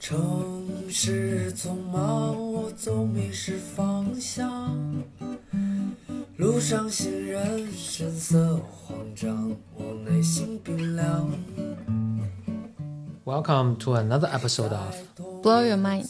[0.00, 4.74] 城市匆忙，我总迷失方向。
[6.38, 11.30] 路上行人神色慌张，我内心冰凉。
[13.26, 14.96] Welcome to another episode of
[15.42, 16.06] Blow Your Mind，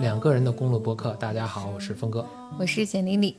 [0.00, 1.12] 两个人的公路播客。
[1.20, 2.26] 大家好，我是峰哥。
[2.58, 3.36] 我是简丽丽。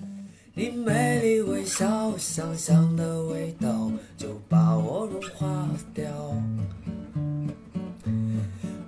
[0.53, 6.09] 你美丽微笑，香香的味道就把我融化掉。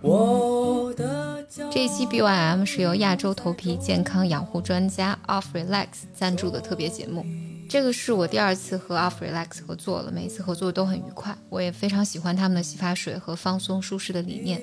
[0.04, 0.61] 我
[1.72, 7.26] 这一期 BYM 是由亚洲头皮健康养护专家 Off Relax 赞助的特别节目。
[7.70, 11.38] 这个是我第二次和 Off Relax 合作了，每一次合作都很愉快。
[11.50, 14.62] 我也非常喜欢他们的洗发水和放松舒适的理念。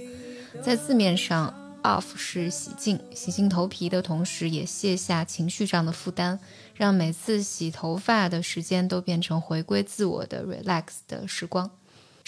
[0.62, 6.38] 在字面上，Off 是洗净，洗净头皮的同时，也卸下情绪上的负担，
[6.74, 11.70] 让每次洗头发的时间都变成回归自我的 relax 的时光。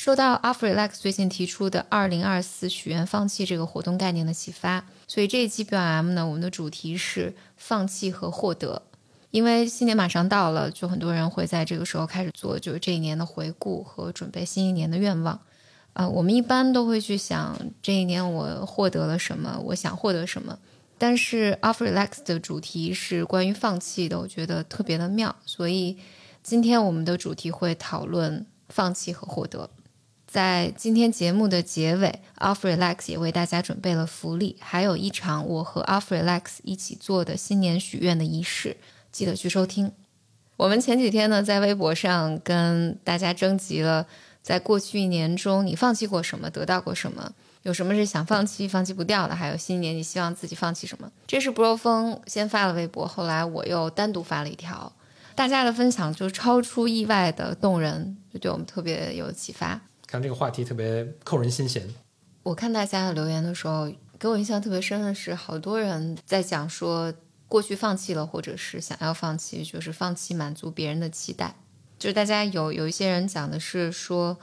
[0.03, 8.81] 受到 of relax 最近提出的“二零二四许愿放弃”这个活动概念的启发，所以这一期 BYM 呢，我们的主题是放弃和获得。
[9.31, 15.39] 因为新年马上到了，就很多人会在这个时候开始做就是这一年的回顾和准备新一年的愿望。
[15.93, 20.59] 啊、我们一般都会去想这一年我获得了什么，我想获得什么。
[20.97, 25.99] 但是 Off Relax 的主题是关于放弃的，我觉得特别的妙，所以
[26.43, 29.69] 今天我们的主题会讨论放弃和获得。
[30.31, 38.77] 在今天节目的结尾，Off Relax 也为大家准备了福利，还有一场我和 Off Relax 一起做的新年许愿的仪式，
[39.11, 39.91] 记得去收听。
[40.57, 44.07] 我们前几天呢，在微博上跟大家征集了，
[44.41, 51.11] 在过去一年中你放弃过什么，得到过什么，有什么是想放弃、放弃不掉的，还有新年你希望自己放弃什么。
[51.27, 54.93] 这是 Bro 风先发了微博，后来我又单独发了一条，
[55.35, 59.81] 大家的分享就超出意外的动人，就对我们特别有启发。
[60.11, 61.89] 看这个话题特别扣人心弦。
[62.43, 67.15] 我看大家的留言的时候，给我印象特别深的是，好多人在讲说
[67.47, 71.55] 过去放弃了，或者是想要放弃，就是放弃满足别人的期待。
[71.97, 74.37] 就是大家有有一些人讲的是说，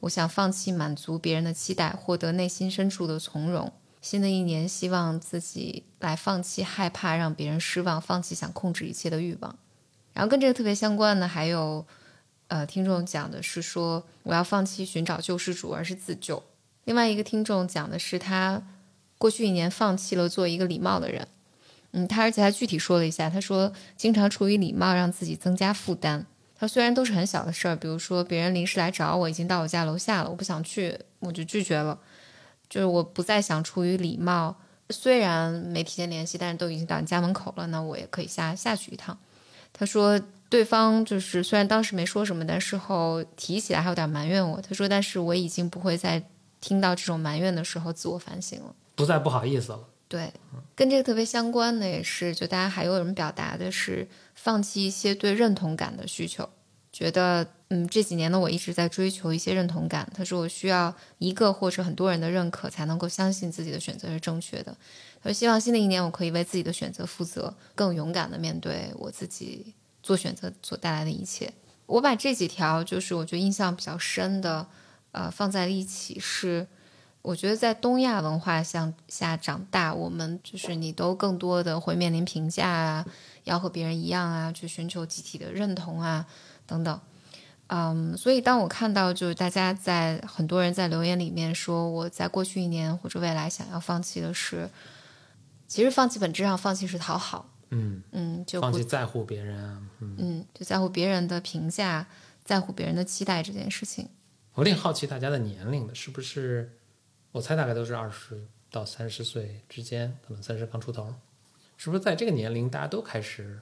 [0.00, 3.72] 我想放弃满足别人的期待，获得内心深处的从容。
[4.02, 9.56] 新的一年，希望自己来放弃害怕让别人失望，放弃想控制一切的欲望。
[10.12, 11.86] 然后跟这个特别相关的还有，
[12.48, 16.42] 呃，听众讲的是说，我要放弃寻找救世主，而是自救。
[16.84, 18.62] 另外一个听众讲的是他
[19.16, 21.26] 过去一年放弃了做一个礼貌的人，
[21.92, 26.26] 嗯，他而且还具体说了一下，他说经常出于礼貌让自己增加负担。
[26.56, 31.98] 他虽然都是很小的事儿，比如说别人临时来找我，已经到我家楼下了，我不想去，我就拒绝了。
[32.68, 34.56] 就是我不再想出于礼貌，
[34.90, 39.18] 虽然没提前联系，但是都已经到你家门口了，那我也可以下下去一趟。
[39.72, 40.20] 他说
[40.54, 44.60] 对方就是虽然当时没说什么，但事后提起来还有点埋怨我。
[44.60, 46.22] 他说，但是我已经不会再
[46.60, 48.72] 听到这种埋怨的时候自我反省了。
[48.94, 49.80] 不再不好意思了。
[50.06, 50.32] 对，
[50.76, 54.06] 跟这个特别相关的也是，就大家还有人表达的是
[54.36, 56.48] 放弃一些对认同感的需求，
[56.92, 60.08] 觉得嗯这几年呢我一直在追求一些认同感。
[60.14, 64.76] 他说我需要一个或者很多人的认可才能够相信自己的选择是正确的。
[65.20, 71.52] 他说希望新的一年我可以为自己的选择负责，更勇敢的面对我自己做选择所带来的一切。
[71.86, 74.66] 我把这几条就是我觉得印象比较深的，
[75.10, 76.68] 呃放在了一起是。
[77.22, 83.06] 我觉得在东亚文化向下长大，我们就是你都更多的会面临评价啊，
[83.44, 86.26] 要和别人一样啊，去寻求集体的认同啊，
[86.66, 87.00] 等等。
[87.68, 94.68] 嗯，所以当我看到就是大家在很多人在留言里面说我在过去一年或者未来想要放弃的是，
[95.66, 99.82] 其实放弃本质上放弃是讨好，嗯，嗯，就放弃在乎别人啊。
[100.00, 102.06] 嗯，嗯就在乎别人的评价，
[102.44, 104.08] 在乎别人的期待这件事情。
[104.54, 106.78] 我有点好奇大家的年龄的，是不是？
[107.32, 111.12] 我猜大概都是二十到三十岁之间，可能三十刚出头，
[111.76, 113.60] 是不是在这个年龄大家都开始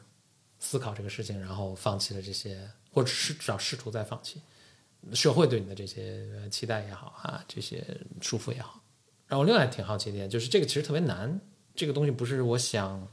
[0.60, 4.42] 思考这个事情，然后放弃了这些，或者是至少试图在放弃
[5.14, 7.82] 社会对你的这些呃期待也好啊，这些
[8.20, 8.82] 束缚也好。
[9.26, 11.40] 然后另外挺好奇的一点就是，这个其实特别难，
[11.74, 13.08] 这个东西不是我想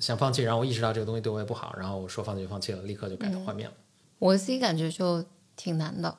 [0.00, 3.74] 想放弃，然后我意识到这个东西对我也不好，然后我说放弃就放弃了，立刻就改头换面了。
[4.18, 5.24] 我自己感觉就
[5.54, 6.14] 挺难的。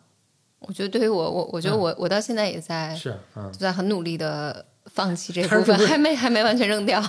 [0.60, 7.04] 我觉得对于我，我我觉得我、我到现在也在是，嗯，就在很努力的放弃这部分，还没还没完全扔掉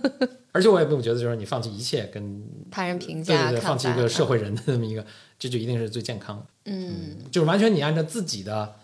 [0.52, 5.04] 而且我也并不觉得就是你放弃一切跟 他人评对对对，价放弃一个社会人的这么一个，
[5.38, 6.44] 这就一定是最健康的。
[6.66, 8.74] 嗯，就是完全你按照自己的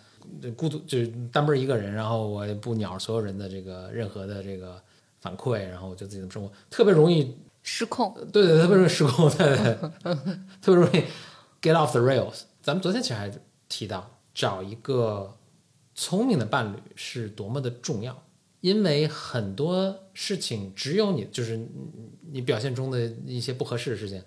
[0.42, 4.80] 呃孤独，就是单奔一个人，然后我也不鸟所有人的这个任何的这个
[5.24, 8.12] 反馈，然后我就自己的生活，特别容易，失控。
[8.30, 9.74] 对对，特别容易失控，对对，
[10.60, 11.02] 特别容易
[11.62, 12.42] get off the rails。
[12.60, 13.32] 咱们昨天其实还
[13.66, 15.34] 提到，找一个
[15.94, 18.22] 聪明的伴侣是多么的重要，
[18.60, 21.70] 因为很多事情只有你，就是你
[22.32, 24.22] 你表现中的一些不合适的事情，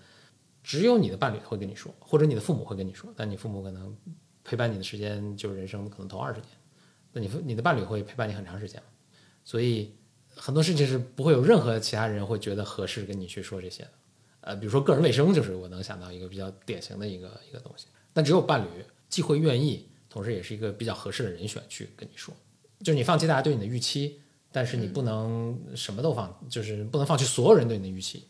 [0.63, 3.13] 只有你的伴侣会跟你说，或者你的父母会跟你说。
[3.15, 3.95] 但你父母可能
[4.43, 6.49] 陪伴你的时间就是人生可能头二十年，
[7.11, 8.81] 那你父你的伴侣会陪伴你很长时间？
[9.45, 9.93] 所以
[10.37, 13.89] 很多事情是不会有任何其他人会觉得合适跟你去说这些的。
[14.41, 17.87] 呃，比如说个人卫生，就是我能想到一个比较典型的一个一个东西。
[18.13, 18.67] 但只有伴侣
[19.09, 22.33] 既会愿意，同时也是一个比较合适的人选去跟你说。
[22.79, 28.27] 就是你放弃大家对你的预期，但是你不能什么都放，就是不能放弃所有人对你的预期，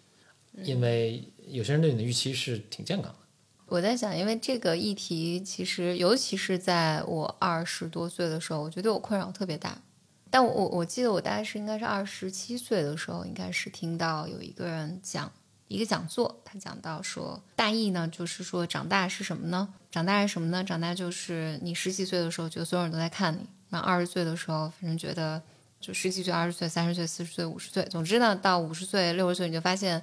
[0.64, 3.20] 因为有些人对你的预期是挺健康的。
[3.68, 9.82] 我在想，因为这个议题，其实尤其是在我二十多岁的时候，我觉得我困扰特别大。
[10.30, 15.32] 但我我记得我大概是应该是二十七岁的时候，应该是听到有一个人讲。
[15.70, 19.68] 一个讲座，他讲到说，大意呢就是说，长大是什么呢？
[19.92, 20.64] 长大是什么呢？
[20.64, 25.44] 长大就是你十几岁的时候，觉得所有人都在看你；那二十岁的时候，反正觉得
[25.82, 30.02] 就十几岁、二十岁、三十岁、四十岁、五十岁，总之呢，到五十岁、六十岁，你就发现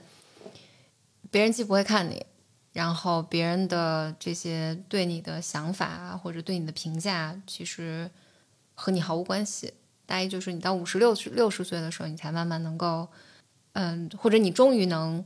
[1.30, 2.26] 别人既不会看你，
[2.74, 8.10] 然后别人的这些对你的想法，或者对你的评价，其实
[8.74, 9.72] 和你毫无关系。
[10.06, 13.08] 大意就是你到五十六、六十岁的时候，你才慢慢能够，
[13.72, 15.24] 嗯，或者你终于能。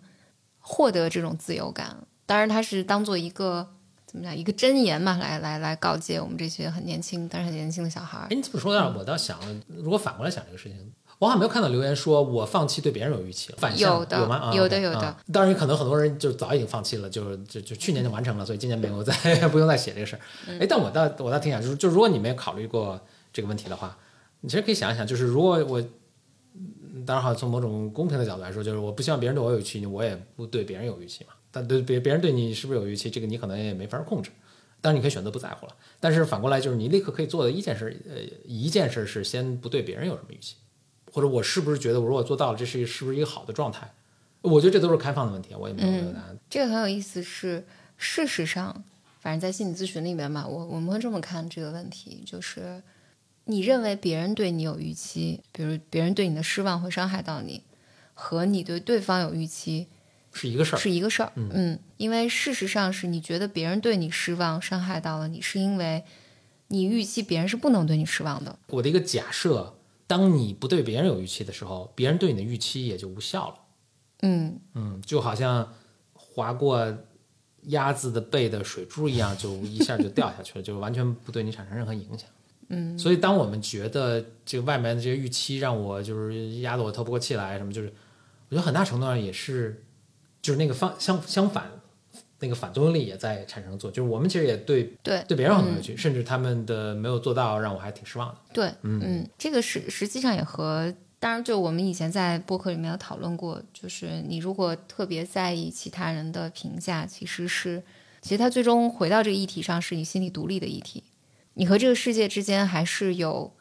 [0.61, 1.97] 获得这种自由感，
[2.27, 3.67] 当然他是当做一个
[4.05, 8.19] 怎么讲一个箴言嘛，来来来告诫我们这些很年轻但是很年轻的小孩。
[8.29, 14.53] 哎，你这么说让我倒想，如果反过来想这个事情，我好像没有看到留言说我放弃对别人有预期，反向有吗？
[14.55, 15.17] 有的有的。
[15.33, 19.15] 当然可能很多人就早已经放弃了，就就就去年就完成了，所以今年没有再
[19.49, 20.21] 不用再写这个事儿。
[20.61, 23.01] 哎，但我倒我倒挺想，就是就如果你没有考虑过
[23.33, 23.97] 这个问题的话，
[24.41, 25.85] 你其实可以想一想，就是如果我。
[27.07, 31.31] 当然好，从某种公平的角度来说，就是我不希望别人对我有预期，我也不对别人有预期嘛。
[31.51, 34.31] 但对别别人对你是不是有预期，这个你可能也没法控制。
[34.83, 35.75] 当然你可以选择不在乎了。
[36.01, 40.57] 但是反过来就是你立刻可以做的一件事，呃，一件事是先不对别人有什么预期，
[41.11, 43.91] 或者我是不是觉得我如果做到了，这是是不是一个好的状态？
[44.43, 46.37] 我觉得这都是开放的问题，我也没有没有答案。
[46.51, 47.65] 这个很有意思，是
[47.97, 48.85] 事实上，
[49.21, 52.83] 反正在心理咨询里面嘛，我我们会这么看这个问题，就是。
[53.51, 57.63] 你认为别人对你有预期，比如别人对你的失望会伤害到你，
[58.13, 59.87] 和你对对方有预期
[60.33, 61.33] 是一个事儿，是一个事儿。
[61.35, 66.05] 嗯，因为事实上是你觉得别人对你失望伤害到了你，是因为
[66.67, 68.59] 你预期别人是不能对你失望的。
[68.67, 73.55] 我的一个假设，当你不对别人有预期的时候，别人对你的预期也就无效了。
[74.21, 75.73] 嗯嗯，就好像
[76.13, 76.99] 划过
[77.63, 82.29] 鸭子的背的水珠一样，就一下就掉下去了，就完全不对你产生任何影响。
[82.69, 87.93] 嗯，所以当我们觉得这个外面的这些预期让我就是压得我透不过气来，什么就是，
[88.49, 89.83] 我觉得很大程度上也是，
[90.43, 91.71] 就是那个方相相反，
[92.41, 93.95] 那个反作用力也在产生作用。
[93.95, 98.37] 就是我们其实也对对对别人很多预期，甚至他们的没有做到，让我还挺失望的。
[98.53, 107.83] 对，嗯，这个实实际上也和当然就我们以前在播客里面有讨论过，就是你如果特别在意其他人的评价，其实是
[108.21, 111.03] 其实他最终回到这个议题上，是你心理独立的议题。
[111.59, 113.53] 你和这个世界之间还是有，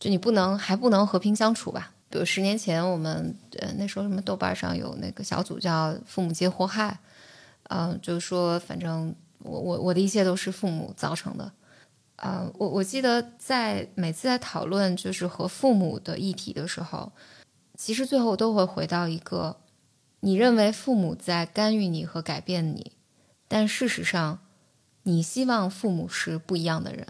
[0.00, 1.94] 就你不能还不能和平相处吧？
[2.10, 6.98] 比如十年前我们呃那时候什么豆瓣上有那个小组叫“父母皆祸害”，
[7.70, 11.52] 嗯，就是说反正我我我的一切都是父母造成的，
[12.16, 17.12] 啊，我我记得在每次在讨论就是和父母的议题的时候，
[17.76, 19.58] 其实最后都会回到一个，
[20.18, 22.90] 你认为父母在干预你和改变你，
[23.46, 24.40] 但事实上，
[25.04, 27.06] 你希望父母是不一样的人。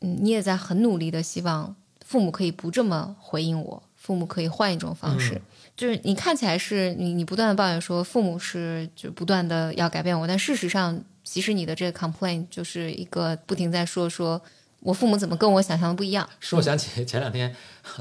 [0.00, 1.74] 嗯，你也在很努力的希望
[2.04, 5.40] 父母可以不这么回应我，父母可以换一种方式。
[5.76, 14.40] 就是你看起来是你你不断的抱怨说父母是就不断的要改变我，但事实上其实你的这个 complaint 就是一个不停在说说
[14.80, 16.26] 我父母怎么跟我想象的不一样。
[16.40, 17.54] 使我想起 前两天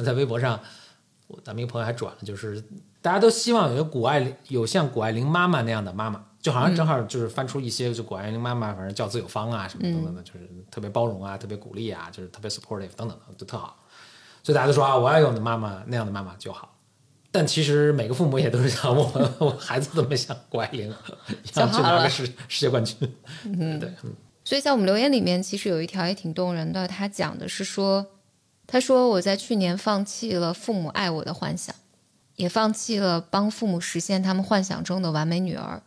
[0.06, 0.60] 在微博上，
[1.28, 2.64] 我咱们一个朋友还转了，就是
[3.02, 6.24] 大家都希望有谷爱有像谷爱凌妈妈那样的妈妈。
[6.46, 13.75] 就好像正好就是翻出一些就谷爱凌妈妈，反正教子有方啊什么等等的，就是特别包容啊，特别鼓励啊，就是特别 supportive 等等的，就特好。
[14.44, 16.78] 所以大家都说啊，我要有的妈妈那样的妈妈就好。
[17.32, 19.12] 但其实每个父母也都是想我，
[19.42, 20.94] 我孩子怎么像谷爱凌
[21.52, 22.96] 想 去拿个世世界冠军。
[23.46, 23.92] 嗯，对。
[24.44, 28.06] 所以在我们留言里面，其实有一条也挺动人的，他讲的是说，
[28.68, 31.75] 他说我在去年放弃了父母爱我的幻想，
[32.36, 35.82] 也放弃了帮父母实现他们幻想中的完美女儿。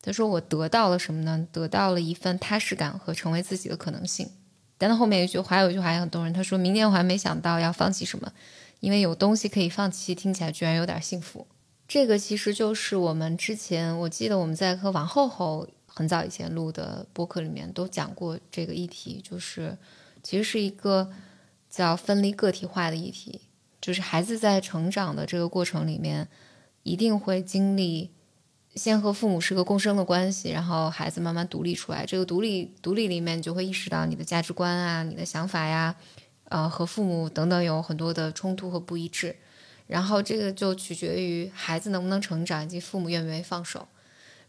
[0.00, 1.46] 他说：“我得到了什么呢？
[1.50, 4.30] 得到了一份踏实感和成为自己的可能性。”
[4.78, 6.32] 但他后面一句，还有一句话也很动人。
[6.32, 8.32] 他说明年我还没想到要放弃什么，
[8.78, 11.46] 因为有东西可以放弃，听起来居然有点幸福。
[11.88, 19.76] 这个其实就是我们之前，我记得我们在和王后后很早以前录的播客里面都讲过这个议题，就是
[20.22, 21.10] 其实是一个
[21.68, 23.40] 叫分离个体化的议题。
[23.80, 26.28] 就是孩子在成长的这个过程里面，
[26.82, 28.10] 一定会经历
[28.74, 32.06] 先和父母是个共生的关系，然后孩子慢慢独立出来。
[32.06, 35.96] 这个独立独立里面，你就会意识到你的价值观啊、你的想法呀，
[36.44, 39.34] 呃，和父母等等有很多的冲突和不一致。
[39.86, 43.88] 然后这个就取决于孩子能不能成长，以及父母愿不愿意放手。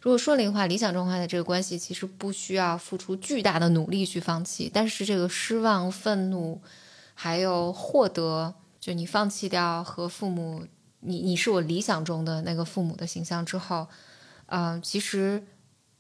[0.02, 6.62] 如果顺利的话，理想状态的这个关系其实不需要付出巨大的努力去放弃，但是这个失望、愤怒，
[7.16, 10.66] 还有获得，就你放弃掉和父母，
[11.00, 13.88] 你你是我理想中的那个父母的形象之后，
[14.50, 15.44] 嗯，其实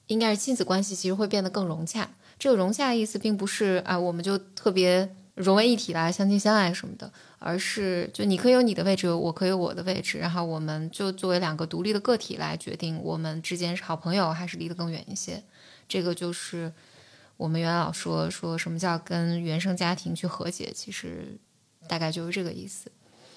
[0.08, 2.10] 应该是亲子关系其实会变得更融洽。
[2.38, 7.12] 这个融洽的意思并不是啊，我们就特别融为一体啦，相亲相爱什么的。
[7.38, 15.42] 而是，就你可以有你的位置，我可以有我的位置，然后我们就作为两个独立的个体来决定，我们之间是好朋友还是离得更远一些。
[15.88, 16.74] 这个就是
[17.38, 21.38] 我们原来老说说什么叫跟原生家庭去和解，其实
[21.88, 22.92] 大概就是这个意思。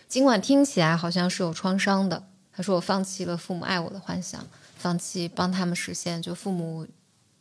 [0.08, 4.44] 尽管听起来好像是有创伤的，他说我放弃了父母爱我的幻想，
[4.82, 6.84] 放弃帮他们实现，就父母。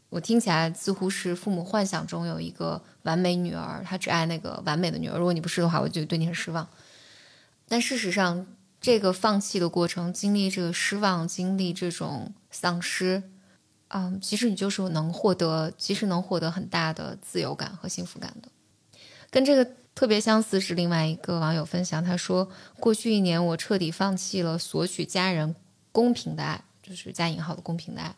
[0.10, 5.18] 我听起来似乎是父母幻想中有一个完美女儿，他只爱那个完美的女儿。
[5.18, 6.68] 如果你不是的话，我就对你很失望。
[7.68, 8.46] 但事实上，
[8.82, 13.24] 这个放弃的过程，经历这个失望，经历这种丧失，
[13.88, 18.50] 嗯，其实你就是能获得，其实能获得很大的自由感和幸福感的。
[19.30, 22.50] 跟这个特别相似是另外一个网友分享，他说：
[22.82, 25.56] 过去一年，我彻底放弃了索取家人
[25.94, 28.16] 公平的爱，就是加引号的公平的爱。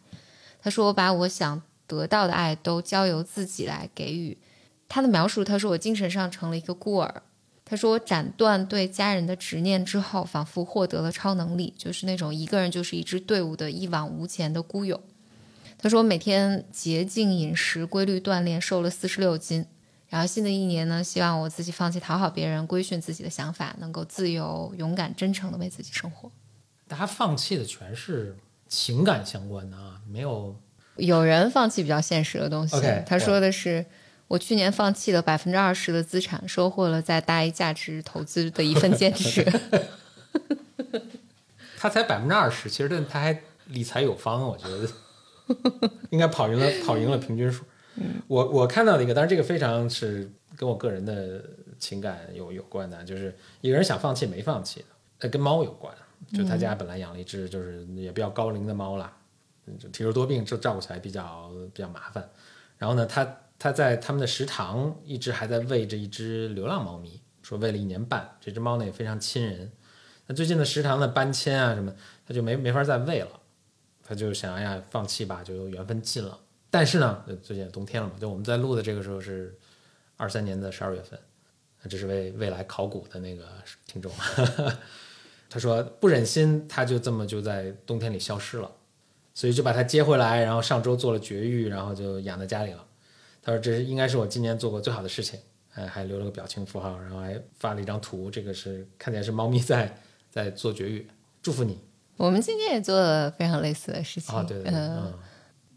[0.61, 1.61] 他说：我把我想。
[1.85, 4.37] 得到的爱都交由自己来给予。
[4.87, 7.21] 他的描述，他说我精神上成了一个孤儿。
[7.65, 14.99] 他说我斩断对家人的执念之后，仿佛获得了超能力，就是那种一个人就是一支队伍的一往无前的孤勇。
[15.77, 19.65] 他说我每天洁净饮食，规律锻炼，瘦了四十六斤。
[20.07, 26.31] 然后新的一年呢，希望我自己放弃讨好别人，规训自己的想法，能够自由、勇敢、真诚的为自己生活。
[26.87, 28.37] 大家放弃的全是
[28.73, 30.55] 情感相关的啊，没有。
[30.95, 32.75] 有人放弃比较现实的东西。
[33.05, 33.85] 他说的是
[34.27, 39.45] ：“我去年放弃了百分之二十的资产，收获了在大 A 价值投资的一份坚持。”
[41.77, 44.87] 他才百分之二十，其实他还理财有方，我觉得
[46.09, 47.63] 应该跑赢了跑赢了平均数。
[48.27, 51.43] 我我看到的一个，当然这个非常是跟我个人的
[51.77, 54.83] 情感有有关的，就是一个人想放弃没放弃
[55.19, 55.93] 的，跟猫有关。
[56.31, 59.11] 就他家本来养了一只就是也比较高龄的猫啦。
[59.79, 62.29] 就体弱多病，就照顾起来比较比较麻烦。
[62.77, 68.37] 然后呢，他他在他们的食堂一直还在喂着一只流浪猫咪，说喂了一年半。
[68.41, 69.71] 这只猫呢也非常亲人。
[70.27, 71.95] 那最近的食堂的搬迁啊什么，
[72.27, 73.39] 他就没没法再喂了。
[74.03, 76.37] 他就想，哎呀，放弃吧，就缘分尽了。
[76.69, 79.57] 但是呢，最近冬天了嘛，就我们在录的这个时候是
[80.17, 81.17] 二三年的十二月份。
[81.89, 83.45] 这是为未来考古的那个
[83.85, 84.09] 听众，
[85.53, 88.71] 他说不忍心，他就这么就在冬天里消失了。
[89.35, 92.83] 所以就把他接回来，然后上周做了绝育，然后就养在家里了。
[93.43, 95.39] 他说：“这是应该是我今年做过最好的事情。”
[95.75, 99.95] 哎，还留了个表情符号，然后还发了一张图，这个是看起来是猫咪在
[100.31, 101.07] 在做绝育。
[101.43, 101.77] 祝福你！
[102.17, 104.35] 我们今天也做了非常类似的事情。
[104.35, 105.13] 啊，对对对，嗯。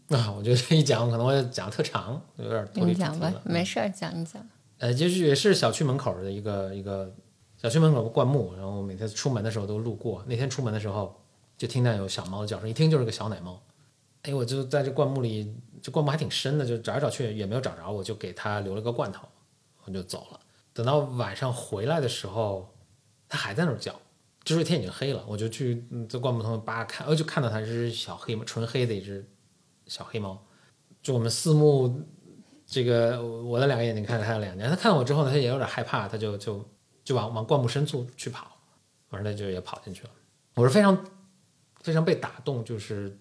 [0.09, 3.09] 啊，我觉得这一讲可能会讲特长，有点脱离主题了。
[3.09, 4.47] 讲吧，没事儿，讲一讲。
[4.79, 7.13] 呃，就是也是小区门口的一个一个
[7.57, 10.23] 小区门口的灌木，然后每天出门的时候都路过。
[10.27, 11.15] 那天出门的时候。
[11.57, 13.59] 就听到有小猫的叫声，一听就是个小奶猫。
[14.21, 19.27] 哎，我就在这灌木里，这灌木还挺深的，就找来找去也没有找着，我就给它留了个罐头，
[19.83, 20.39] 我就走了。
[20.71, 22.71] 等到晚上回来的时候，
[23.27, 23.99] 它还在那儿叫，
[24.43, 29.27] 就是天已经黑了，我就去在灌木丛扒看，呃，就看到它是小黑猫，纯黑的一只
[29.87, 30.39] 小黑猫。
[31.01, 32.03] 就我们四目，
[32.67, 36.63] 这个我的两个眼睛看着它的两眼，它看到我之后呢，它也有点害怕，它就就
[37.07, 38.57] 就往往灌木深处去跑，
[39.11, 40.09] 完了就也跑进去了。
[40.55, 40.97] 我是非常。
[41.83, 43.17] 非常被打动，就是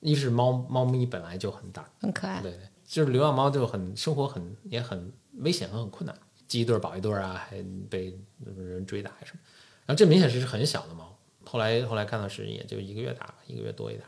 [0.00, 6.18] 一是猫猫咪本来就很大，很可爱，对对，就是流浪猫就很生活很也很危险和很困难，
[6.48, 8.18] 鸡一对保一对啊，还被
[8.56, 9.40] 人追打什么，
[9.86, 14.04] 然后这明显是很小的猫，后来后来看到是也就一个月大，一个月多一点，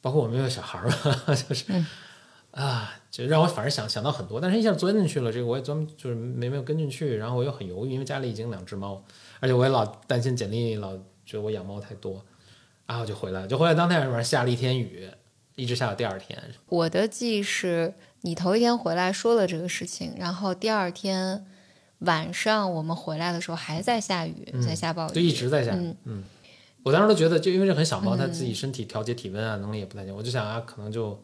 [0.00, 1.66] 包括我们有小孩儿吧， 就是
[2.54, 9.04] 啊，就让我反而想想到很多，但是一下钻进去了，这个我也钻就是没没有跟进去，然后我又很犹豫，因为家里已经两只猫，
[9.40, 10.96] 而且我也老担心简历老
[11.26, 12.24] 觉得我养猫太多。
[12.86, 15.08] 然后就回来，就回来当天晚上下了一天雨，
[15.54, 16.38] 一直下到第二天。
[16.68, 21.46] 我的记忆是你头一天回来说了这个事情，然后第二天
[22.00, 25.72] 晚上我们回来的时候还在下雨，在下暴雨，就一直在下。
[26.04, 26.22] 嗯，
[26.82, 31.18] 我当时都觉得，就因为这很小猫，它自己身体调节体温啊能力也不太行，我就想啊，可能就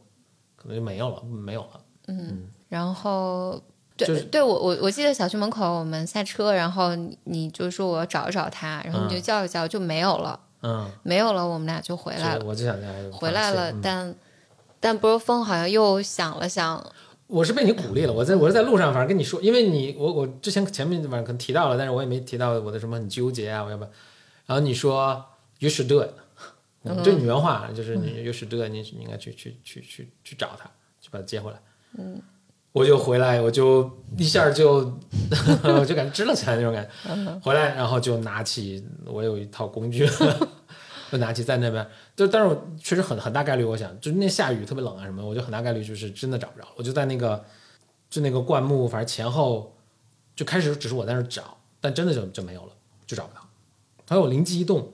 [0.60, 1.80] 可能就没有了，没有了。
[2.08, 3.60] 嗯，然后
[3.96, 14.14] 就是对对，我我我记得小区门口我们下车，然后你你就说我要找一找他，然后你就叫一叫就没有了，嗯，没有了，我们俩就回来了，就我就想哎回来了，嗯但
[14.80, 16.84] 但波峰好像又想了想，
[17.26, 23.90] 我是被你鼓励了，我在我是在路上，反正跟你说，因为你我我之前前面晚上可能提到了，但是我也没提到我的什么很纠结啊，我要不要？
[24.46, 25.24] 然后你说
[25.58, 26.10] you should do it，
[26.84, 30.70] 嗯，这原话，就是你 you should do 你你应该去去去去去找他，
[31.00, 31.60] 去把他接回来。
[31.98, 32.20] 嗯，
[32.72, 34.98] 我就回来，我就一下就
[35.62, 37.40] 我就感觉支棱起来那种感觉。
[37.40, 40.08] 回来然后就拿起我有一套工具，
[41.12, 46.66] 就拿起在那边，就但是我确实很很大概率，我想就那下雨特别冷啊什么，我就很大概率就是真的找不着。
[46.76, 47.44] 我就在那个
[48.08, 49.76] 就那个灌木，反正前后
[50.34, 52.72] 就开始只是我在那儿找，但真的就就没有了，
[53.06, 53.40] 就找不到。
[54.08, 54.92] 还有灵机一动，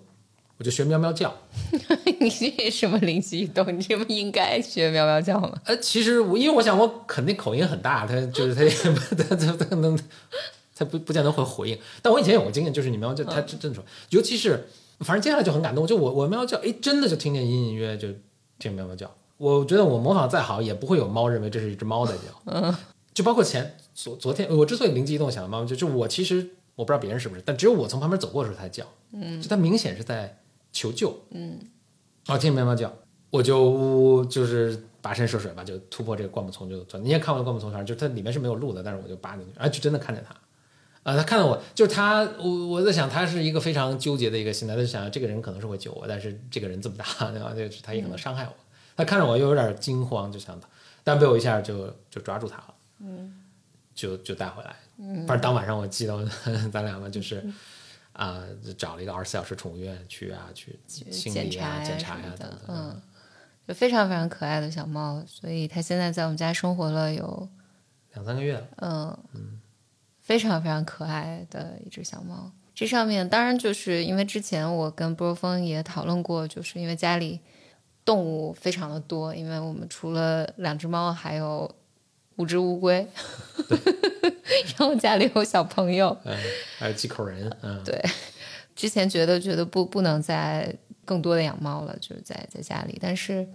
[0.59, 1.35] 我就学喵喵叫。
[2.21, 3.67] 你这什么灵机一动？
[3.77, 5.53] 你这不应该学喵喵叫吗？
[5.65, 9.99] 呃，其实我因为我想我肯定口音很大，他就是他也不他他他能
[10.75, 11.79] 他不不见得会回应。
[12.01, 14.67] 但我以前有个经验，就是你喵叫他真真的说，尤其是
[15.01, 18.09] 反正接下来就很感动，就我我喵叫，哎，真的就听见隐隐约约就
[18.59, 19.15] 听喵喵叫。
[19.37, 22.21] 我觉得我模仿再好，也不会有猫认为这是一只猫在叫。
[22.47, 22.75] 嗯，
[23.13, 28.87] 就包括前昨昨天，我之所以灵机一动想到猫叫，就我其实我不知道别人是不是，但只有我从旁边走过的时候它才叫。
[29.13, 30.39] 嗯，就它明显是在
[30.77, 31.19] 求救。
[31.31, 31.59] 嗯，
[32.27, 32.93] 然后听喵喵叫，
[33.31, 37.03] 我就呜就是跋山涉水吧，就突破这个灌木丛就钻。
[37.03, 40.35] 你也看过灌木丛，反正就它里面是没有路的，但是我就扒进去，啊，就真的看见他。
[41.03, 47.55] 啊，他看到我，就是他，我我在想，他是一个非常纠结的一个心态，他就想这个人可能是会救我，但是这个人这么大， 对吧？
[47.55, 48.53] 就是他也可能伤害我。
[48.97, 50.59] 他看着我又有点惊慌，就想，
[51.05, 53.41] 但被我一下就就抓住他了，嗯，
[53.95, 54.75] 就就带回来。
[54.99, 56.27] 嗯反正当晚上我记得
[56.73, 57.45] 咱俩嘛，就是
[58.17, 58.43] 啊、
[58.77, 62.61] 找了一个二十四小时宠物医院去啊，去清理啊、检查呀检查呀等等。
[62.69, 63.03] 嗯，
[63.69, 67.49] 就非常非常可爱的小猫，所以它现在在我们家生活了有
[68.15, 68.69] 两三个月了，
[69.35, 69.61] 嗯，
[70.21, 72.51] 非常非常可爱的一只小猫。
[72.75, 77.41] 这上面当然就是因为之前我跟波峰也讨论过，就是因为家里
[78.05, 81.75] 动物非常的多，因为我们除了两只猫，还有
[82.37, 83.09] 五只乌龟，
[84.79, 86.37] 然后家里有小朋友，嗯，
[86.79, 88.01] 还有几口人，嗯，对，
[88.75, 93.49] 之前觉得觉得不不能再更多的养猫了，就是在在家里，但是，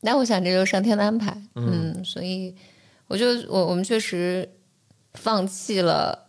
[0.00, 2.54] 那我想这就是上天的安排，嗯，所以
[3.08, 4.48] 我就我我们确实
[5.14, 6.26] 放弃了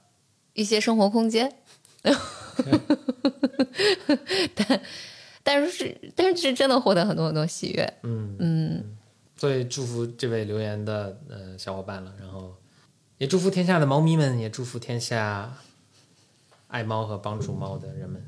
[0.54, 1.52] 一些生活空间，
[4.56, 4.82] 但
[5.44, 8.36] 但是是但是是真的获得很多很多喜悦，嗯。
[8.40, 8.98] 嗯
[9.36, 12.56] 所以祝福这位留言的呃小伙伴了，然后
[13.18, 15.58] 也祝福天下的猫咪们，也祝福天下
[16.68, 18.22] 爱猫和帮助猫的人们。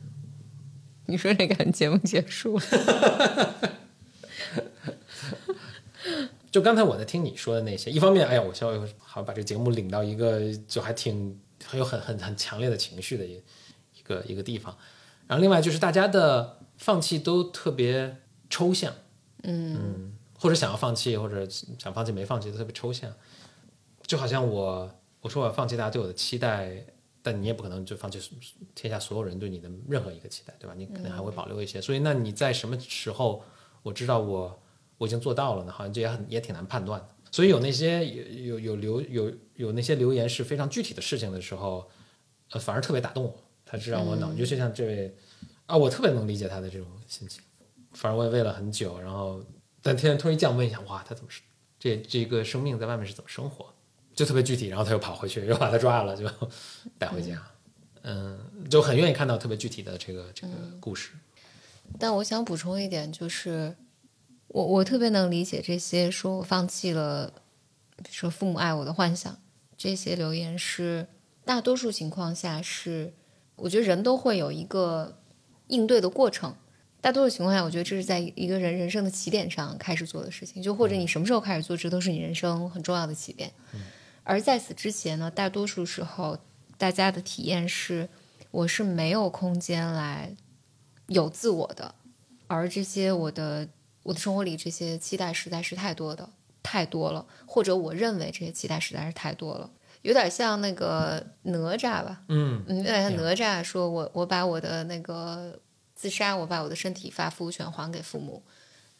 [1.07, 3.55] 你说这个节目结束了，
[6.49, 13.35] 就刚才我在听你说的那些，一方面，哎呀，我希望好像把这个节目领到一个就还挺很有很很很强烈的情绪的一
[13.93, 14.75] 一个一个地方。
[15.27, 18.17] 然后另外就是大家的放弃都特别
[18.49, 18.93] 抽象，
[19.43, 23.11] 嗯或者想要放弃，或者想放弃没放弃，都特别抽象。
[24.07, 24.89] 就好像我
[25.21, 26.85] 我说我要放弃大家对我的期待，
[27.21, 28.19] 但你也不可能就放弃
[28.73, 30.73] 天下所有人对你的任何一个期待，对吧？
[30.77, 31.81] 你可能还会保留一些。
[31.81, 33.43] 所以那你在什么时候
[33.81, 34.61] 我知道我
[34.97, 35.71] 我已经做到了呢？
[35.71, 37.09] 好像这也很也挺难判断的。
[37.31, 41.89] 所以有那些有有有留有有那些留言是非常具体的事情的时候，
[42.51, 45.17] 呃，反而特别打动我，他是让我脑，尤其像这位
[45.65, 47.41] 啊，我特别能理解他的这种心情。
[47.93, 49.43] 反正我也喂了很久，然后
[49.81, 51.41] 但天天突然一降温一下，哇，他怎么是
[51.77, 53.73] 这这个生命在外面是怎么生活？
[54.15, 56.25] 就特别具体，然后他又跑回去，又把他抓了，就
[56.97, 57.41] 带回家。
[58.03, 61.11] 嗯，就很愿意看到特别具体的这个这个故事。
[61.99, 63.75] 但我想补充一点，就是
[64.47, 67.33] 我我特别能理解这些说我放弃了，
[67.97, 69.37] 比如说父母爱我的幻想，
[69.75, 71.07] 这些留言是
[71.43, 73.13] 大多数情况下是，
[73.55, 75.17] 我觉得人都会有一个
[75.67, 76.55] 应对的过程。
[77.01, 83.51] 大多数情况下，我觉得这是在一个人人生的起点上开始做的事情，就或者你什么时候开始做，这都是你人生很重要的起点。
[84.25, 86.37] 而在此之前呢，大多数时候
[86.77, 88.09] 大家的体验是，
[88.51, 90.35] 我是没有空间来
[91.07, 91.95] 有自我的，
[92.47, 93.69] 而这些我的
[94.03, 96.27] 我的生活里这些期待实在是太多的
[96.63, 99.69] 太多了，或者我认为这些期待实在是太多了，
[100.01, 105.59] 有点像那个哪吒吧，嗯嗯，有点像哪吒说我我把我的那个
[105.93, 108.41] 自杀，我把我的身体发肤全还给父母，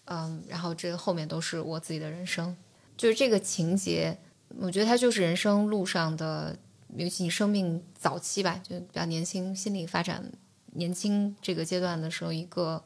[0.05, 2.55] 嗯，然后这后面都是我自己的人生，
[2.95, 4.17] 就是这个情节，
[4.57, 6.57] 我觉得它就是人生路上的，
[6.95, 10.31] 尤其你生命早期吧，就比较年轻，心理发展
[10.73, 12.83] 年轻这个阶段的时候，一个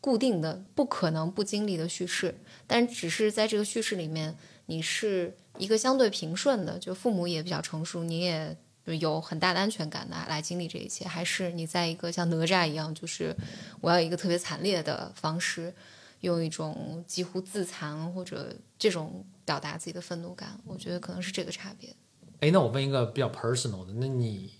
[0.00, 2.34] 固定的、不可能不经历的叙事，
[2.66, 4.34] 但只是在这个叙事里面，
[4.66, 13.34] 你是一个相对平顺的，就父母也比较成熟，你也有很大的安全感的来经历这一切，还是你在一个像哪吒一样，就是
[13.80, 15.74] 我要一个特别惨烈的方式，
[16.20, 20.58] 用一种几乎自残或者这种表达自己的愤怒感？
[20.64, 21.94] 我觉得可能是这个差别。
[22.40, 24.52] 哎，那我问一个比较 personal 的，那你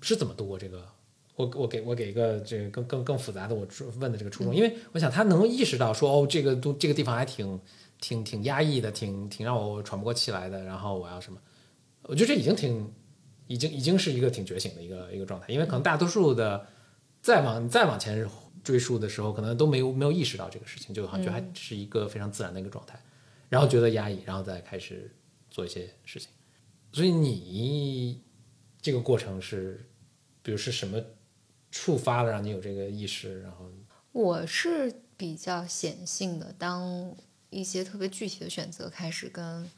[0.00, 0.86] 是怎么度过这个？
[1.36, 3.66] 我我给我给一个这个更更更复杂的我
[3.98, 7.58] 问的这个初衷，因为我想他能意识到说哦，这个都这个地方还挺
[7.98, 11.40] 挺挺压抑的，挺挺让我喘不过气来的，然后我要什么？
[12.02, 12.92] 我觉得这已经挺
[13.46, 16.66] 已经已经是一个挺觉醒的一个一个状态，因为可能大多数的
[17.22, 18.28] 再往再往前
[18.62, 23.00] 追溯的时候，可能都没有没有意识到这个事情，就好像就还是一个非常自然的一个状态，
[23.50, 25.14] 然后觉得压抑，然后再开始
[25.50, 26.30] 做一些事情。
[26.90, 28.22] 所以你
[28.80, 29.86] 这个过程是，
[30.42, 30.98] 比如是什么？
[31.72, 33.70] 触发了让你有这个意识，然后
[34.10, 36.52] 我是比较显性的。
[36.58, 37.14] 当
[37.48, 39.70] 一些特别具体的选择开始跟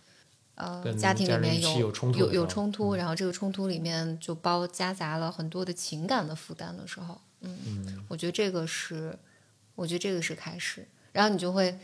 [0.54, 9.14] 呃家庭里面有有冲突有有冲突，然后这个冲突里面就包夹杂了很多的情感的负担的时候，嗯，我觉得这个是，
[9.74, 11.78] 我觉得这个是开始，然后你就会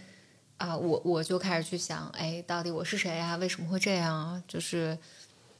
[0.59, 3.35] 啊，我我就开始去想，哎，到底我是谁啊？
[3.37, 4.42] 为什么会这样啊？
[4.47, 4.97] 就是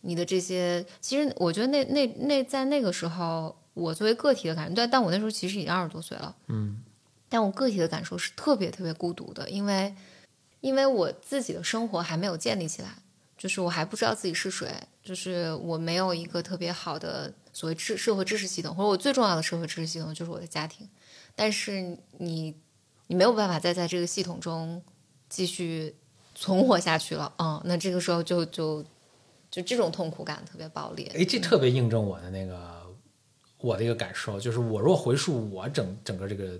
[0.02, 3.56] 你的这些，其实我觉得那那那在那个时候。
[3.78, 6.82] 我作为个体的感受，但但我那时候其实已经二十多岁了，嗯，
[7.28, 9.94] 但我个体的感受是特别特别孤独的，因为，
[10.61, 12.88] 因为我自己的生活还没有建立起来，
[13.37, 14.68] 就是我还不知道自己是谁，
[15.00, 20.88] 就是我没有一个特别好的所谓知社会知识系统，或者我最重要的社会知识系统就是我的家庭，
[21.37, 22.56] 但是你，
[23.09, 24.81] 你没有办法再在这个系统中
[25.29, 25.94] 继续
[26.35, 28.83] 存活下去了，嗯，那这个时候就就
[29.51, 32.79] 就这种痛苦感特别暴烈，哎，这特别印证我的那个。
[33.61, 36.57] 我的一个感受就是，我若回溯我整整个这个，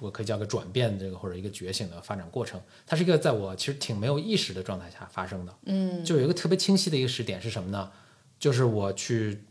[0.00, 5.54] 我可以叫个转变这个或者一个觉醒的发展过程，它是一个在我其实挺没有意识的状态下发生的。
[5.66, 7.92] 嗯，就有一个特别清晰的一个时点是什么呢？
[8.38, 9.44] 就是我去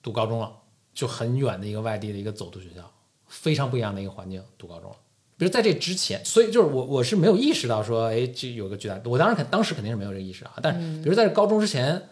[0.00, 0.56] 读高中了，
[0.94, 2.88] 就很远的一个外地的一个走读学校，
[3.26, 4.96] 非常不一样的一个环境读高中了。
[5.36, 10.52] 比如在这之前，所以就是我我是没有意识到说，哎，这有个巨大，我当然肯当时肯定是没有这个意识啊。
[10.62, 12.02] 但是比如在高中之前。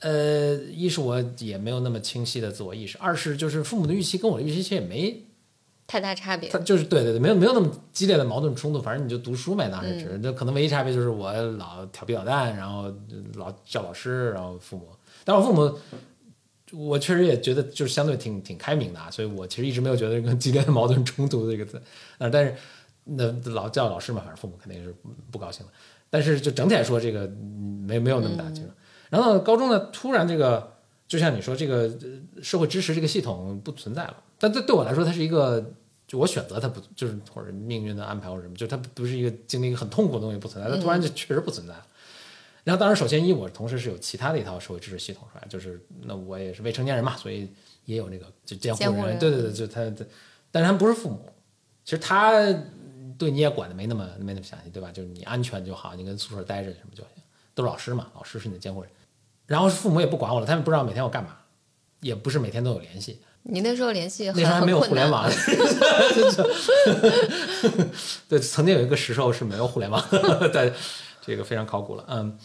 [0.00, 5.24] 呃，一是我也没有那么清晰的自我意识，二是就是父母的预期跟我的预期其实也没
[5.86, 6.50] 太大差别。
[6.50, 12.92] 他就是对对对，没有没有那么激烈的矛盾冲突，反正你就读书呗，当时只，那可能唯一差别就是我老调皮捣蛋，然后
[13.36, 14.86] 老叫老师，然后父母，
[15.24, 15.74] 但我父母，
[16.72, 21.80] 我确实也觉得就是相对挺挺开明的啊，所以我其实一直没有觉得跟激烈的矛盾冲突这个字
[22.18, 22.54] 啊，但是
[23.04, 24.94] 那老叫老师嘛，反正父母肯定是
[25.30, 25.72] 不高兴的，
[26.10, 27.28] 但是就整体来说，这个
[27.86, 28.74] 没没有那么大劲了。
[29.08, 30.76] 然后高中呢，突然这个
[31.06, 31.88] 就像你说，这个
[32.42, 34.16] 社会支持这个系统不存在了。
[34.38, 35.72] 但这对我来说，它是一个
[36.08, 41.86] 就我选择它不就是或者命运的安排或者什么，就它不是一个经历一个很痛苦的东西不存在，它突然就确实不存在了。
[42.66, 47.48] 然后当然，首先一我同时是有其他的一套社会支持系统出来，就是那我也是未成年人嘛，所以
[47.84, 49.82] 也有那个就监护人，对对对，就他，
[50.50, 51.32] 但是他不是父母，
[51.84, 52.32] 其实他
[53.16, 54.90] 对你也管的没那么没那么详细，对吧？
[54.90, 57.12] 就是你安全就好，你跟宿舍待着什么就行，
[57.54, 58.90] 都是老师嘛，老师是你的监护人。
[59.46, 61.36] 然后父母也不管我了，他们不知道每天我干嘛，
[62.00, 63.20] 也不是每天都有联系。
[63.44, 65.30] 你那时候联系那时候还没有互联网，
[68.28, 70.04] 对，曾经有一个时候是没有互联网，
[70.52, 70.72] 对，
[71.24, 72.36] 这个非常考古了，嗯，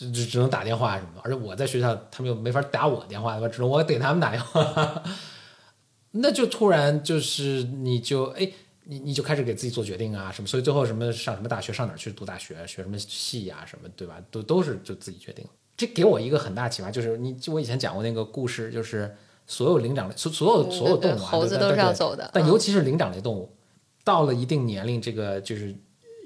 [0.00, 5.02] 只只只能打电话什么的，而且我在学校，他们又没法打我电话，只能我给他们打电话，
[6.12, 8.50] 那就突然就是你就哎，
[8.84, 14.16] 你你就开始给自己做决定啊什么，所以最后什么上什么大学，上哪去读大学，学什么系呀什么，对吧？
[14.30, 15.44] 都都是就自己决定。
[15.76, 19.14] 这给我一个很大启发，就是你就我以前讲过那个故事，就是
[19.46, 23.54] 所有灵长类所所有所有动物，猴子都是要走的，但尤其是灵长类动物，
[24.02, 25.74] 到了一定年龄，这个就是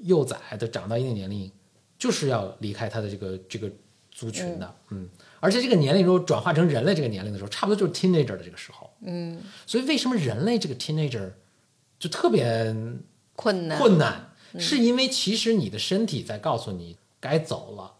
[0.03, 1.51] 幼崽都长到一定年龄，
[2.05, 3.67] 就是要离开他的这个这个
[4.11, 11.31] 族群的，嗯，而且这个年龄如果转化成人类这个年龄的时候，差不多就是 teenager 的这个时候，嗯，所以为什么人类这个 teenager
[11.97, 12.75] 就特别
[13.35, 17.93] 困难困难，是因为其实你的身体在告诉你该走了。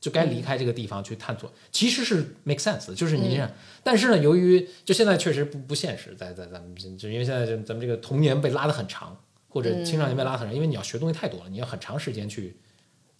[0.00, 3.50] 就该离开这个地方去探索，其实是 make sense 的，就是你这样。
[3.82, 9.18] 但是呢，由于就现在确实不不现实，在在咱们就因为现在咱们这个童年被拉得很长，
[9.48, 12.56] 或者青少年被拉很长，因为你要学东西太多了，你要很长时间去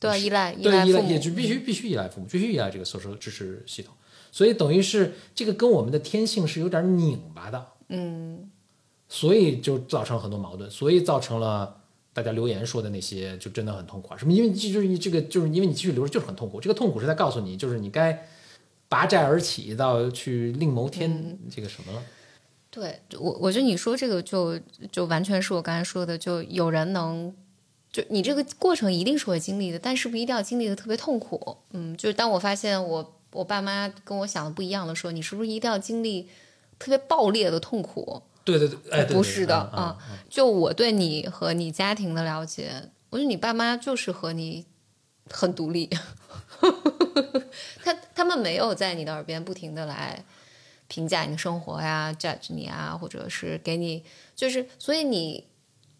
[0.01, 3.95] 都要依赖依赖父母，也就必须必须依赖父母，必须依赖这个 social 支持系统。
[4.31, 8.51] 所以等于是这个跟我们的天性是有点拧巴的，嗯，
[9.09, 11.77] 所以就造成很多矛盾，所以造成了。
[12.11, 14.17] 大家留言说的那些就真的很痛苦啊！
[14.17, 14.33] 什么？
[14.33, 16.61] 因为就是你这个，就是因为你继续留着就是很痛苦。
[16.61, 18.27] 这个痛苦是在告诉你，就是你该
[18.89, 22.03] 拔寨而起，到去另谋天这个什么了。
[22.71, 24.59] 对我，我觉得你说这个就
[24.91, 27.33] 就完全是我刚才说的，就有人能
[27.91, 31.57] 就你这个过程一定是会经历的，但是不一定要经历的特别痛苦。
[31.71, 36.29] 嗯，就是当我发现我我爸妈跟我想的不一样的时候，你是不是一定要经历
[36.79, 38.23] 特别爆裂的痛苦？
[38.45, 39.99] 对对对，哎，不是的啊啊。
[40.31, 44.65] 就我对你和你家庭的了解，我觉得你爸妈就是和你
[45.31, 45.91] 很独立，
[47.85, 50.25] 他他们没有在你的耳边不停的来
[50.89, 54.03] 评价你的生活呀，judge 你啊，或者是给你，
[54.35, 55.45] 就是所以你，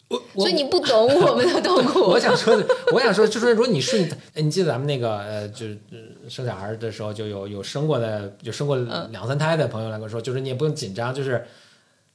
[0.09, 2.01] 我我所以你不懂我们的痛苦。
[2.01, 11.45] 我想说的，我想说，就是如果你顺，哎你记得咱们那个呃，就是呃生小孩的时候，就有有生过的，有生过嗯两三胎的朋友来跟我说，就是你也不用紧张，就是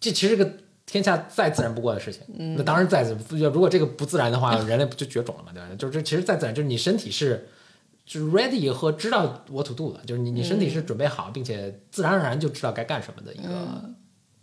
[0.00, 0.48] 这其实个
[0.86, 2.22] 天下再自然不过的事情。
[2.36, 5.68] 嗯那当然再自，如果这个不自然的话，人类不就绝种了嘛，对吧？
[5.78, 7.46] 就是这其实再自然，就是你身体是
[8.04, 13.84] 就是 ready 和知道 what to do 的，就是你你身体是准备好，并且自然而然就知道该干什么的一个、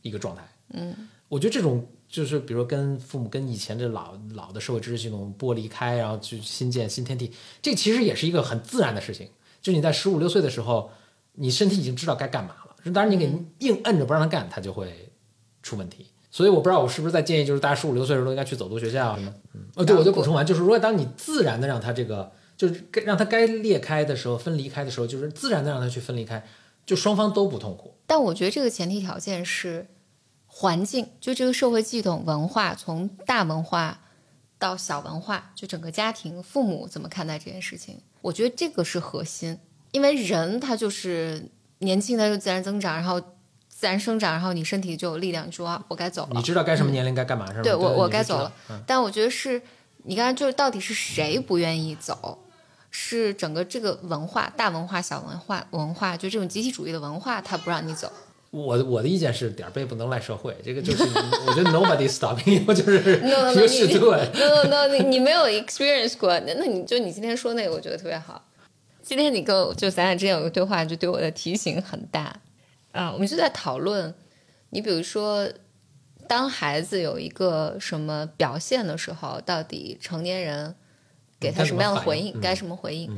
[0.03, 0.41] 一个状态。
[0.73, 0.95] 嗯，
[1.27, 9.29] 我觉得这种就是比如说跟父母跟以前这老老的社会知识系统剥离开，然后去新建新天地，这其实也是一个很自然的事情。
[9.61, 10.91] 就你在十五六岁的时候，
[11.35, 15.09] 你身体已经知道该干嘛了，当然你给硬摁着不让他干，他就会
[15.63, 16.07] 出问题。
[16.29, 19.33] 所以我不知道我是不是在建议，就是大家十五六岁的时候都应该去走读学校什么。
[19.53, 26.45] 嗯，哦，对，我就补充完，就是如果当你自然的让他这个，就是让他该裂开的时候，分离开的时候，就是自然的让他去分离开，
[26.85, 27.95] 就双方都不痛苦。
[28.07, 29.87] 但我觉得这个前提条件是
[30.53, 34.01] 环境，就这个社会系统文化，从大文化
[34.59, 39.57] 到小文化，就整个家庭、父母怎么看待这件事情，我觉得这个是核心。
[39.91, 43.19] 因为人他就是年轻的就自然增长，然后
[43.69, 47.63] 自然生长，然后你身体就有力量，你说啊我该走了你，知道该什么年龄该干嘛是吧？
[47.63, 48.53] 对我我该走了。
[48.85, 49.61] 但我觉得是
[50.03, 52.37] 你刚才就是到底是谁不愿意走？
[52.93, 58.11] 是整个这个文化、大文化、小文化、文化，就这种集体主义的文化，它不让你走。
[58.51, 68.45] 我我的意见是点儿背不能赖社会，这个就是我觉得 nobody stopping you，就是 no no no no no，你你没有 experience 过，那那你就你今天说那个，我觉得特别好。
[69.01, 72.41] 今天你跟我就咱俩之间有个对话，就对我的提醒很大
[72.91, 73.11] 啊。
[73.11, 74.13] 我们就在讨论，
[74.69, 75.47] 你比如说，
[76.27, 80.75] 当孩子有一个什么表现的时候，到底成年人
[81.39, 83.09] 给他什么样的回应，该什么回应？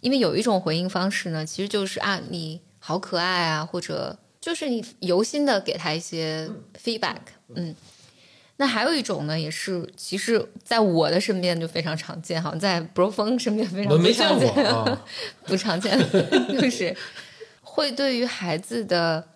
[0.00, 6.50] 因为有一种回应方式呢，其实就是啊，你好可爱啊，或者就是你由心的给他一些
[6.84, 7.20] feedback，
[7.54, 7.74] 嗯。
[8.58, 14.98] 那还有一种呢，也是其实在我的身边就非常常见，好像在 bro 峰身边非常常见
[15.46, 15.98] 不常见，
[16.60, 16.94] 就是
[17.62, 19.26] 会对于孩子的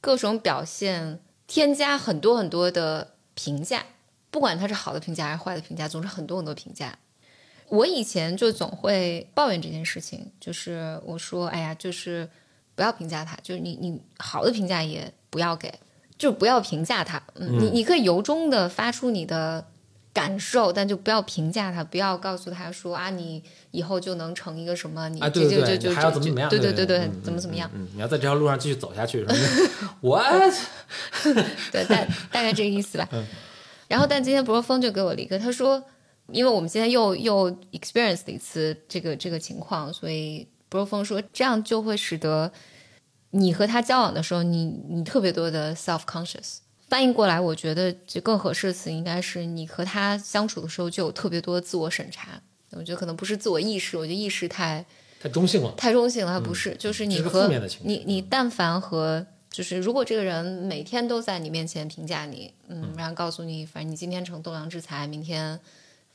[0.00, 3.84] 各种表现添加很多很多的评价，
[4.30, 6.98] 不管他是好的评价还是坏的评价，总是很多很多评价。
[7.68, 12.28] 我以前就总会抱怨这件事情，就是我说，哎呀，就是
[12.74, 15.72] 不要评价他，就是你你好的评价也不要给，
[16.18, 17.22] 就不要评价他。
[17.34, 19.66] 嗯，你你可以由衷的发出你的
[20.12, 26.48] 感受，但就不要评价他，不要告诉他说啊，你以后就能成一个什么，你啊，这对对对，就就就还要怎么怎么样？
[26.50, 27.70] 对对对对，嗯怎么怎么样？
[27.74, 30.22] 嗯，你要在这条路上继续走下去， 什么的我
[31.72, 31.96] 对，大
[32.30, 33.08] 大概这个意思吧。
[33.12, 33.24] 嗯
[33.86, 35.80] 然后，但今天博峰就给我了一个，他说，
[36.32, 42.50] 因为我们今天又又 experience 了一次这个这个情况，所以博峰说，这样就会使得
[43.30, 46.56] 你和他交往的时候，你你特别多的 self conscious。
[46.88, 52.42] 翻译过来，我觉得就更合适的词应该是你和他相处的时候就有特别多的自我审查。
[52.72, 54.84] 我觉得可能不是自我意识，我觉得意识太
[55.20, 55.72] 太中性了。
[55.76, 57.48] 太中性了，它不是，就是你和
[57.82, 65.60] 你你但凡和就是如果这个人每天都在你面前评价你，嗯，然后告诉你，反正你今天成栋梁之才，明天。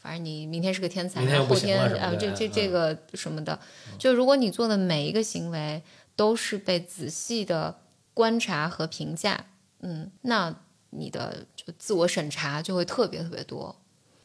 [0.01, 3.59] 反正你明天是个天才，天后天啊，这这这个什么的，
[3.97, 5.83] 就如果你做的每一个行为
[6.15, 7.79] 都是被仔细的
[8.13, 9.45] 观察和评价，
[9.81, 10.55] 嗯，那
[10.91, 13.75] 你的就自我审查就会特别特别多。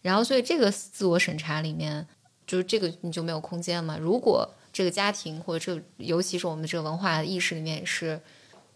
[0.00, 2.06] 然后，所以这个自我审查里面，
[2.46, 3.98] 就是这个你就没有空间嘛。
[3.98, 8.20] 如果这个家庭或者这个，尤其是我们这个文化意识里面也是，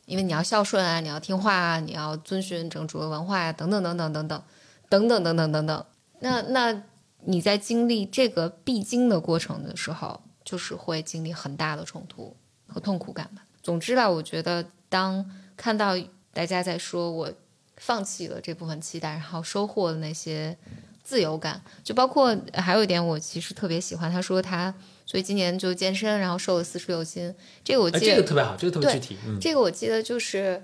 [0.07, 4.43] 因为你要孝顺啊，你要听话啊，你要遵循整个主流文化啊、等等等等等等
[4.89, 5.85] 等等等等等等。
[6.21, 6.83] 那那
[7.25, 13.45] 你在经历这个必经的过程的时候，就是会经历很大的冲突和痛苦感吧。
[13.63, 15.95] 总之吧，我觉得当看到
[16.33, 17.33] 大家在说我
[17.77, 20.57] 放弃了这部分期待，然后收获了那些
[21.03, 24.73] 自由感，就包括还有一点，我其实特别喜欢，他说他
[25.05, 27.35] 所以今年就健身，然后瘦了四十六斤。
[27.63, 29.17] 这个我哎，记得，这个特别好，这个特别具体。
[29.27, 30.63] 嗯，这个我记得就是，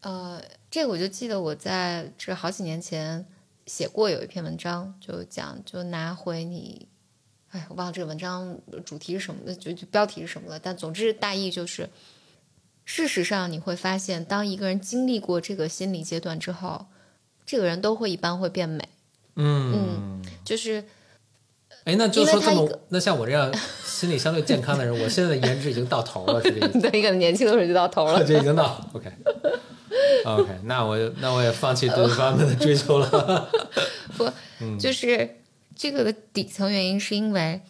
[0.00, 0.40] 呃，
[0.70, 3.24] 这个我就记得我在这好几年前
[3.70, 6.88] 写过有一篇文章，就讲就拿回你，
[7.50, 11.88] 哎，我忘了这个文章主题是什么的，就就标题是什么了，但总之大意就是，
[12.84, 16.86] 事实上你会发现，当一个人经历过这个心理阶段之后，
[17.46, 18.88] 这个人都会一般会变美。
[19.36, 20.84] 嗯，就是
[21.84, 23.54] 哎，那就说这么那像我这样
[23.84, 26.80] 心理相对健康的人，我现在的颜值已经到头了，是这意思？
[26.90, 28.22] 对，可能年轻的时候就到头了。
[28.26, 29.12] 这已经到 OK
[30.24, 33.50] OK，那我那我也放弃对这方面的追求了。
[34.16, 34.30] 不，
[34.78, 35.38] 就是
[35.74, 37.62] 这个的底层原因是因为，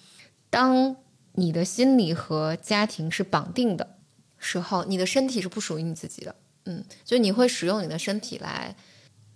[0.50, 0.96] 当
[1.34, 3.96] 你的心理和家庭是绑定的
[4.38, 6.34] 时候，你的身体是不属于你自己的。
[6.66, 8.76] 嗯，就你会使用你的身体来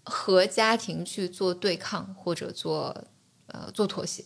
[0.03, 3.05] 和家庭去做对抗或者做
[3.47, 4.23] 呃做妥协。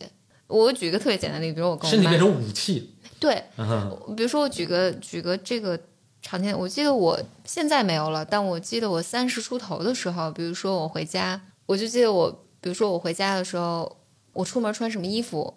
[0.49, 5.79] 我举一个特别简单的例子，比如我跟我妈身体变成武器，对，嗯比如说我举个举个这个
[6.21, 13.97] 常见，我记得我现在没有了，但我记得我三十出头的时候，比如说我回家，我就记得我，比如说我回家的时候，
[14.33, 15.55] 我出门穿什么衣服，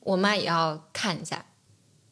[0.00, 1.46] 我妈也要看一下，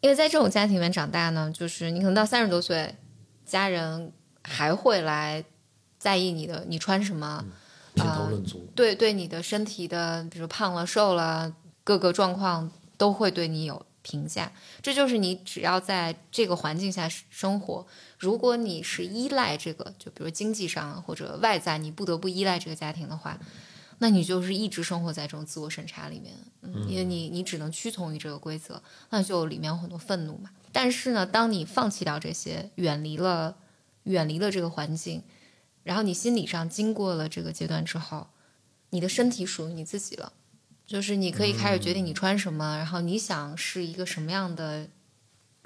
[0.01, 2.97] 因为在这种家庭里面长大呢，就是你可能到三十多岁，
[3.45, 5.45] 家人还会来
[5.99, 7.45] 在意你的你穿什么，
[7.95, 8.67] 品头论足。
[8.75, 14.53] 对对你的身体的，比如胖了、瘦了，各个状况都会对你有评价。
[14.83, 17.87] 这就是你只要在这个环境下生活，
[18.19, 23.38] 如果你是依赖这个，就比如经济上或者外在，你不得不依赖这个家庭的话，
[23.99, 30.51] 那你就是一直生活在这种自我审查里面，嗯，因为你你只能屈从于这个规则，那就里面有很多愤怒嘛。
[30.73, 33.57] 但是呢，当你放弃掉这些，远离了
[34.05, 35.23] 远离了这个环境，
[35.85, 38.27] 然后你心理上经过了这个阶段之后，
[38.91, 40.33] 你的身体属于你自己了，
[40.87, 44.88] 就是你可以开始决定你穿什么，然后你想是一个什么样的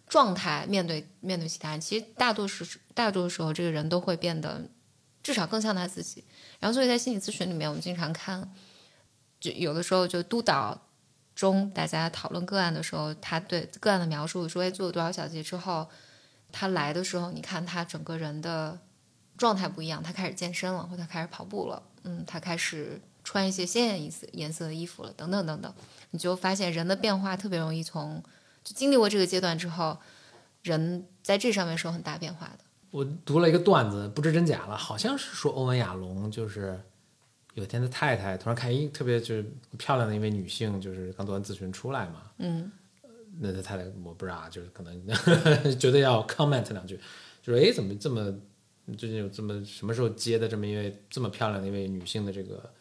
[0.06, 1.80] 状态面对面对其他人。
[1.80, 4.68] 其实大多数大多数时候，这个人都会变得
[5.22, 6.24] 至少更像他自己。
[6.60, 8.52] 然后，所以在心理咨询里面，我们经常看，
[9.40, 10.80] 就有的时候就督导
[11.34, 15.88] 中大家讨论个案的时候，他对个案的描述说，哎，做了多少小节之后，
[16.52, 18.78] 他来的时候，你看他整个人的
[19.36, 25.74] 状态不一样，他开始健身了，或他开始跑步了，嗯，他开始穿一些鲜艳颜色颜色的衣服了，等等等等，
[26.12, 28.22] 你就发现人的变化特别容易从
[28.62, 29.98] 就经历过这个阶段之后，
[30.62, 32.58] 人在这上面是有很大变化的。
[32.92, 36.80] 我读了一个段子，不知真假了，好像是说欧文亚龙就是
[37.54, 39.44] 有一天他太太突然看一特别就是
[39.76, 42.70] 漂亮的一位女性，就是刚做完咨询出来嘛，嗯，
[43.40, 45.06] 那他太太我不知道啊，就是可能
[45.76, 46.96] 觉得要 comment 两句，
[47.42, 48.32] 就说哎怎么这么
[48.96, 52.72] 最近有这么什么时候接的这么一位这么漂亮的一位女性的这个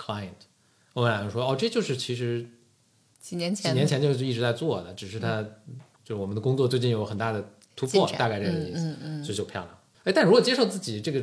[0.00, 0.30] client，
[0.94, 2.46] 欧文俩就说哦这就是其实
[3.20, 5.42] 几年前，几年前就是一直在做的，只是他
[6.04, 7.44] 就是我们的工作最近有很大的
[7.76, 8.80] 突破，大概这个意思。
[8.80, 9.78] 嗯嗯这就漂亮。
[10.04, 11.20] 哎，但如果接受自己这个，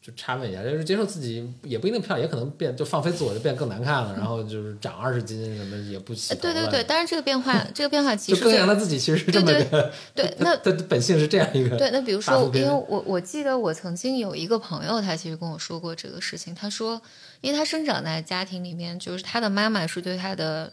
[0.00, 16.54] 就插问一下，就是接受自己也不一定漂亮，也可能变就放飞自我就变得更难看了，然后就是长二十斤什么也不洗呃头了对对对，当然这个变化，这个变化其实是更像他自己其实是这么对个，对 那他的本性是这样一个， 对，那比如，说因为我我记得我曾经有一个朋友，他其实跟我说过这个事情。
[16.54, 17.00] 他说，
[17.44, 20.72] 因为他生长在家庭里面，就是他的妈妈是对他的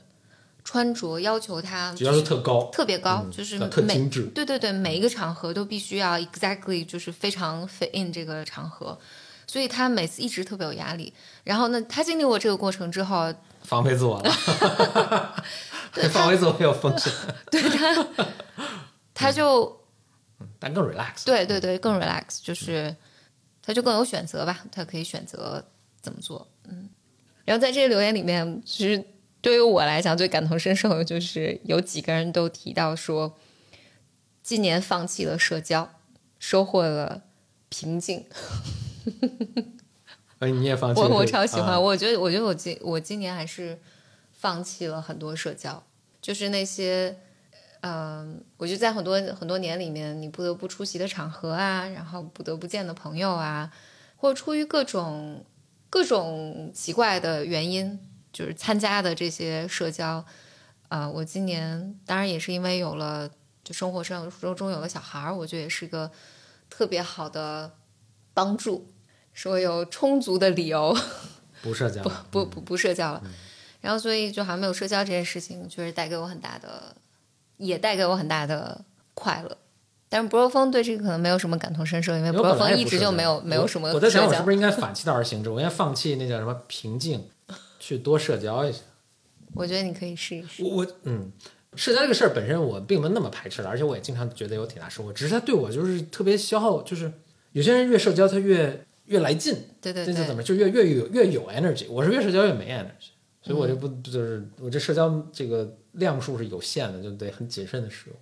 [0.63, 8.97] 穿着要求他只要是特高，特别高，嗯就是特每精致对对对，每一个场合都必须要 exactly 就是非常 fit in 这个场合，
[9.45, 11.13] 所以他每次一直特别有压力。
[11.43, 14.33] 然后呢，他经历过这个过程之后，放飞自我了，
[15.93, 17.11] 对 放飞自我有风险，
[17.51, 18.07] 对他，
[19.13, 19.77] 他就
[20.57, 21.25] 但更 relax。
[21.25, 22.95] 对对对，更 relax，就是
[23.61, 25.63] 他就更有选择吧，他可以选择
[26.01, 26.89] 怎么做，嗯。
[27.45, 29.03] 然后在这些留言里面，其实
[29.41, 33.37] 对于我来讲最感同身受的就是有几个人都提到说，
[34.41, 35.93] 今年放弃了社交，
[36.39, 37.23] 收获了
[37.69, 38.25] 平静。
[40.39, 41.15] 哎，你也放弃我了？
[41.15, 43.79] 我超喜欢，啊我觉得我觉得我今我今年还是
[44.31, 45.83] 放弃了很多社交，
[46.21, 47.17] 就是那些。
[47.83, 53.73] 嗯，我觉得在很多很多年里面，你不得不出席的场合啊，然后不得不见的朋友啊，
[54.17, 55.43] 或者出于各种
[55.91, 57.99] 各种奇怪的原因，
[58.31, 60.25] 就是参加的这些社交，
[60.87, 63.29] 啊、我今年当然也是因为有了
[63.61, 66.09] 就生活生中中有了小孩儿，我觉得也是个
[66.69, 67.73] 特别好的
[68.33, 68.87] 帮助，
[69.33, 70.97] 使我有充足的理由
[71.61, 72.01] 不社交，
[72.31, 73.21] 不不不社交了。
[73.81, 76.95] 然后，所以就好像没有社交这件事情，确实带给我很大的，
[77.57, 79.57] 也带给我很大的快乐。
[80.11, 85.49] 但是博若峰对这个可能没有什么感同身受，因为博若峰一直就没有没有什么我在想，我是不是应该反其道而行之？
[85.49, 87.23] 我应该放弃那叫什么平静，
[87.79, 88.79] 去多社交一下。
[89.53, 90.61] 我觉得你可以试一试。
[90.65, 91.31] 我我嗯，
[91.77, 95.13] 社交这个事儿本身我并没有那么排斥了，而且我也经常觉得有挺大收获。
[95.13, 97.09] 只是他对我就是特别消耗，就是
[97.53, 101.85] 有些人越社交他越越来劲，对对对，这就怎么就越越有越有 energy。
[101.89, 108.15] 我是越社交越没 energy，所以我就不嗯就是我这社交这个量数是有限的，就得很谨慎的使用。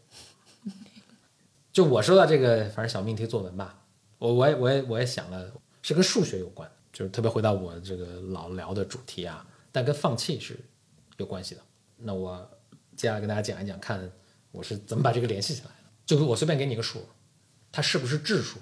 [1.71, 3.83] 就我说到这个，反正小命题作文吧，
[4.17, 5.51] 我我也我也我也想了，
[5.81, 10.59] 是跟数学有关，就是特别回到我这个老聊的主题啊，但跟放弃是
[11.17, 11.61] 有关系的。
[11.97, 12.49] 那我
[12.95, 14.11] 接下来跟大家讲一讲，看
[14.51, 15.73] 我是怎么把这个联系起来的。
[16.05, 17.07] 就是我随便给你一个数，
[17.71, 18.57] 它是不是质数？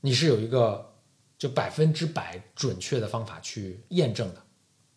[0.00, 0.94] 你是有一个
[1.36, 4.42] 就百分之百准确的方法去验证的。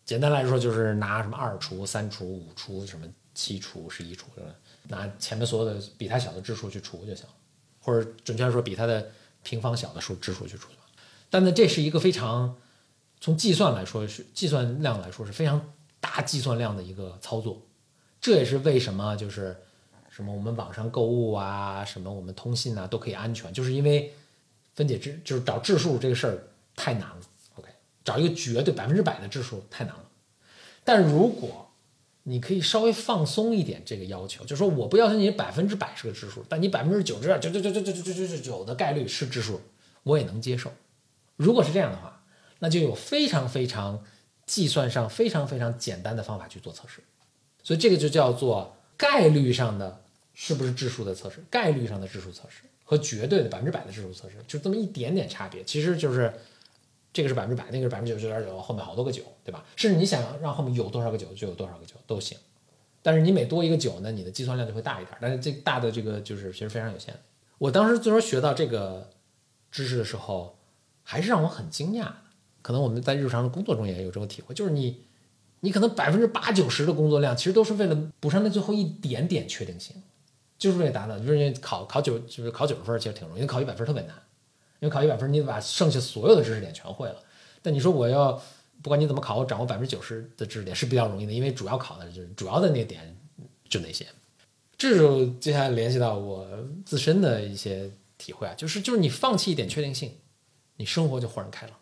[0.04, 4.26] 简单来说，就是拿什么二除、三除、五除、什么七除、十一除，
[4.88, 7.32] 拿前面所有的比它小的质数去除就行了，
[7.80, 9.10] 或者准确来说，比它的
[9.42, 10.68] 平方小的数质数去除。
[11.28, 12.56] 但呢，这是一个非常
[13.20, 17.62] 从计算来说是计算量来说是非常大计算量的一个操作。
[18.20, 19.56] 这也是为什么就是
[20.10, 24.12] 什么我们网上购物啊，什么我们通信啊都可以安全，就是因为
[24.74, 27.20] 分解质就是找质数这个事儿太难了。
[27.54, 27.68] OK，
[28.04, 30.04] 找一个绝对百分之百的质数太难了。
[30.82, 31.69] 但如果
[32.24, 39.60] 你可以稍微放松一点这个要求，就是说我不要求你百分之百是个质数，但你百分之九十九九九九九九九九九的概率是质数，
[40.02, 40.70] 我也能接受。
[41.36, 42.22] 如果是这样的话，
[42.58, 44.04] 那就有非常非常
[44.44, 47.00] 计算上非常非常简单的方法去做测试。
[47.62, 50.02] 所以这个就叫做概率上的
[50.34, 56.32] 是不是质数的测试，概率上的质数测试和绝对的百分之百的质数测试就这么一点点差别，其实就是
[57.12, 59.64] 这个是百分之百，那个是百分之九十九点九，后面好多个九，对吧？
[59.76, 62.38] 甚至你想让后面有多少个九就有多少个九都行，
[63.02, 67.14] 但是你每多一个九呢，你的计算量就会大一点，但是这大的这个就是其实非常有限。
[67.58, 69.10] 我当时最初学到这个
[69.70, 70.58] 知识的时候，
[71.02, 72.14] 还是让我很惊讶的。
[72.62, 75.04] 可能我们在日常的工作中也有这种体会，就是你。
[75.62, 79.94] 你可能百分之八九十的工作量，其实都是为了补上那最后一点点确定性，
[80.58, 81.18] 就是为了达到。
[81.18, 84.14] 就是因为考考九，就是考九十分其实挺容易，考一百分特别难。
[84.80, 87.22] 因为考一百分，你把剩下所有的知识点全会了。
[87.62, 88.32] 但你说我要
[88.82, 93.16] 不管你怎么考，我掌握百分之九十的知识点是比较容易的，因为主要考的就是主要的那点
[93.68, 94.06] 就那些。
[94.76, 96.46] 这就接下来联系到我
[96.84, 100.12] 自身的一些体会啊，就是就是你放弃一点确定性，
[100.76, 101.76] 你生活就豁然开朗。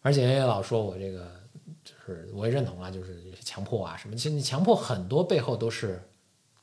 [0.00, 1.40] 而且也老说我这个
[1.84, 1.92] 就。
[2.06, 6.00] 是，我也认同啊，就是强迫啊什么，其实你强迫很多背后都是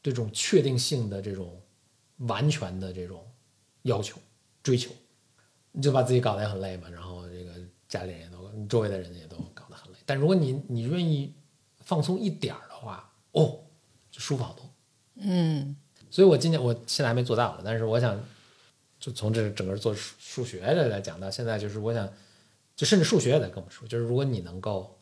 [0.02, 1.62] 对这种确定性的这种
[2.20, 3.30] 完全的这种
[3.82, 4.18] 要求
[4.64, 4.90] 追求，
[5.74, 7.51] 你就把自己搞得也很累嘛，然后这个
[7.89, 9.97] 家里人也都，周围的人也都搞得很累。
[10.05, 11.34] 但如果你你愿意
[11.82, 13.59] 放松一点儿的话，哦，
[14.09, 14.65] 就舒服好多。
[15.15, 15.76] 嗯，
[16.09, 18.17] 所以我今年我现在还没做到了，但是我想
[18.99, 22.11] 就从这整个做数数学的来讲到现在，就是我想
[22.76, 24.97] 就甚至数学也在跟我们说，就是如果你能够。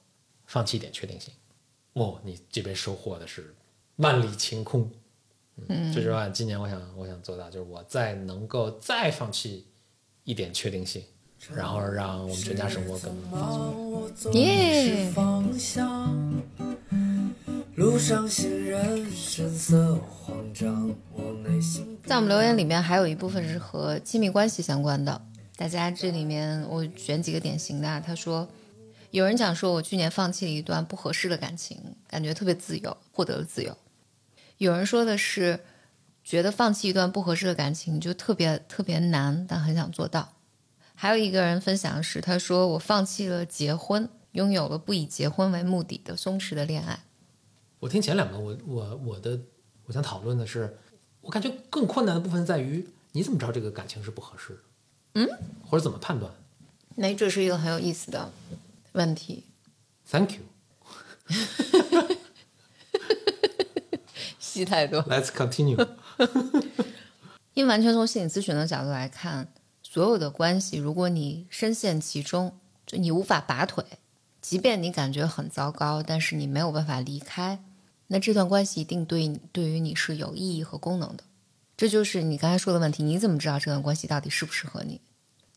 [0.47, 1.33] 放弃一点确定性，
[1.93, 3.55] 哦，你这边收获的是
[3.97, 4.91] 万里晴空。
[5.69, 9.65] 嗯，这句话今年我想我想做到，就是我再能够再放弃
[10.23, 11.03] 一点确定性，
[11.55, 14.33] 然后让我们全家生活更放松。
[14.33, 15.11] 耶！
[22.05, 25.21] 在我们留言里面，还有一部分是和亲密关系相关的。
[25.55, 28.47] 大家这里面我选几个典型的，他说。
[29.11, 33.77] 有人讲说，我去年放弃了一段不合适的感情，感觉特别自由，获得了自由。
[34.57, 35.59] 有人说的是，
[36.23, 40.33] 觉得放弃一段不合适的感情就特别特别难，但很想做到。
[40.95, 46.99] 还有一个人分享的是，他说我放弃了结婚，拥有了不以结婚为目的的松弛的恋爱。
[47.79, 49.39] 我听前两个，我我我的
[49.85, 50.77] 我想讨论的是，
[51.21, 54.59] 我感觉更困难的部分在于，你怎么知道这个感情是不合适的？
[55.15, 55.27] 嗯，
[55.65, 56.31] 或者怎么判断？
[56.95, 58.31] 那这是一个很有意思的。
[58.91, 59.45] 问题
[60.09, 60.41] ，Thank you，
[64.51, 65.01] 戏太多。
[65.03, 65.87] Let's continue。
[67.53, 69.47] 因为完全从心理咨询的角度来看，
[69.83, 73.83] 所有的关系，如果你深陷其中，就你无法拔腿，
[74.41, 77.63] 即便你感觉很糟糕，但是你没有办法离开，
[78.07, 81.23] 那这段关系一定对对于你是有意义和功能的。
[81.75, 85.01] 这就是你刚才说的问题，你怎么知道这段关系到底适不适合你？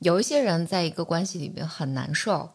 [0.01, 2.51] 有一些人在一个关系里面很难受。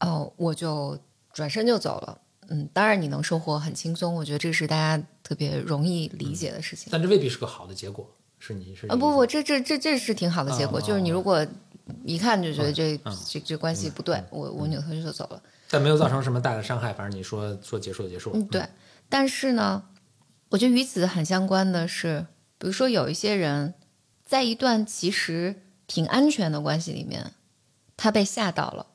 [0.00, 0.96] 哦，我就
[1.32, 2.20] 转身就走了。
[2.48, 6.88] 嗯，当然你能收获很轻松，我觉得这是大家特别容易理解的事情。
[6.90, 11.46] 但这未必是个好的结果，是你是啊不不，这这这这是挺好的结果，就是你如果
[12.04, 15.42] 一看就觉得这这这关系不对，我我扭头就走了。
[15.70, 18.30] 但没有造成什么大的伤害，反正你说说结束就结束。
[18.34, 18.66] 嗯，对。
[19.08, 19.82] 但是呢，
[20.48, 22.26] 我觉得与此很相关的是，
[22.56, 23.74] 比如说有一些人
[24.24, 27.32] 在一段其实挺安全的关系里面，
[27.96, 28.86] 他被吓到了。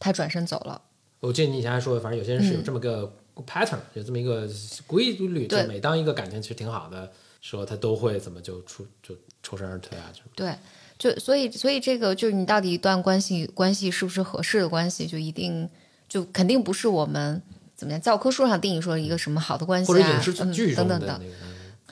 [0.00, 0.82] 他转身走了。
[1.20, 3.12] 我记得你以前还说，反正有些人是有这么个
[3.46, 4.48] pattern，有这么一个
[4.86, 7.10] 规律，就每当一个感情其实挺好的
[7.40, 10.10] 时候，他都会怎么就出就抽身而退啊？
[10.12, 10.54] 就对，
[10.98, 15.68] 就所以所以这个就是你到底一段关系关系是不是合适的关系，就一定
[16.08, 17.42] 就肯定不是我们
[17.74, 21.20] 怎么样教科书上定义说一个什么好的关系啊，嗯等等等。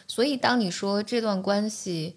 [0.06, 2.14] 所以当你说这段关系，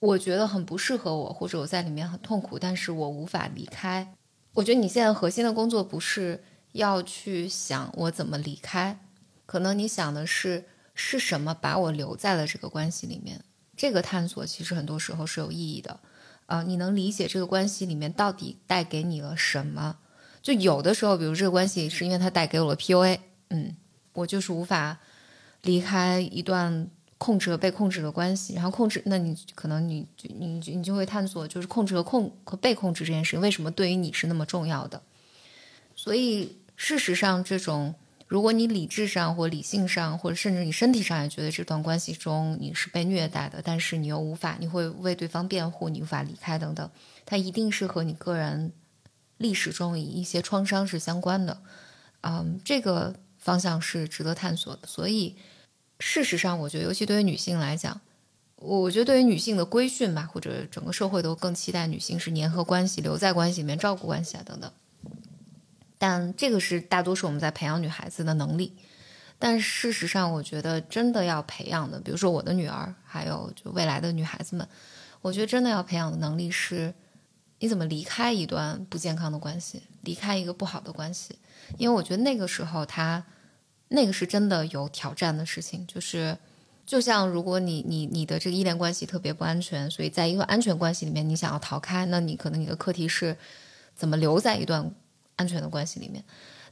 [0.00, 4.14] 我觉得很不适合我，或者我在里面很痛苦，但是我无法离开。
[4.54, 6.42] 我觉得你现在核心的工作不是
[6.72, 8.98] 要去想我怎么离开，
[9.46, 13.40] 可能你想的是是什么把我留在了这个关系里面？
[13.76, 16.00] 这个探索其实很多时候是有意义的。
[16.46, 19.98] 呃，你能理解这个关系里面到底带给你了什么？
[20.42, 23.20] 就有的时候，比如这个关系是因为它带给我了 PUA，
[23.50, 23.76] 嗯，
[24.14, 24.98] 我就是无法
[25.62, 26.88] 离开一段
[27.18, 35.02] 控制和被控制的关系，然后控制，那你可能你你你就会探索，就是控制和控和被控制这件事情为什么对于你是那么重要的？
[35.94, 37.94] 所以事实上，这种
[38.26, 46.90] 如果你理智上或理性上，或者甚至你身体上也觉得这段关系中你是被虐待的，但是你又无法，你会为对方辩护，你无法离开等等，
[47.26, 48.72] 它一定是和你个人。
[49.40, 51.62] 历史中一些创伤是相关的，
[52.22, 54.88] 嗯，这个方向是值得探索的。
[54.88, 55.36] 所以，
[56.00, 58.00] 事实上，我觉得，尤其对于女性来讲，
[58.56, 64.70] 我觉得对于女性的规训吧，或者整个社会都更期待女性是粘合关系、留在关系里面、照顾关系啊等等。
[65.98, 68.76] 但这个是大多数我们在培养女孩子的能力。
[69.38, 74.68] 但事实上，我觉得真的要培养的，比如说我的女儿，还有就未来的女孩子们，
[75.20, 76.94] 我觉得真的要培养的能力是。
[77.60, 81.36] 你怎么离开一段不健康的关系，离开一个不好的关系？
[81.76, 83.24] 因为我觉得那个时候，他
[83.88, 85.86] 那个是真的有挑战的事情。
[85.86, 86.36] 就是，
[86.86, 93.36] 就像如果你你你的这个依恋关系特别不安全，所以在一个安全关系里面，你想要逃开，那你可能你的课题是
[93.94, 94.90] 怎么留在一段
[95.36, 96.24] 安全的关系里面。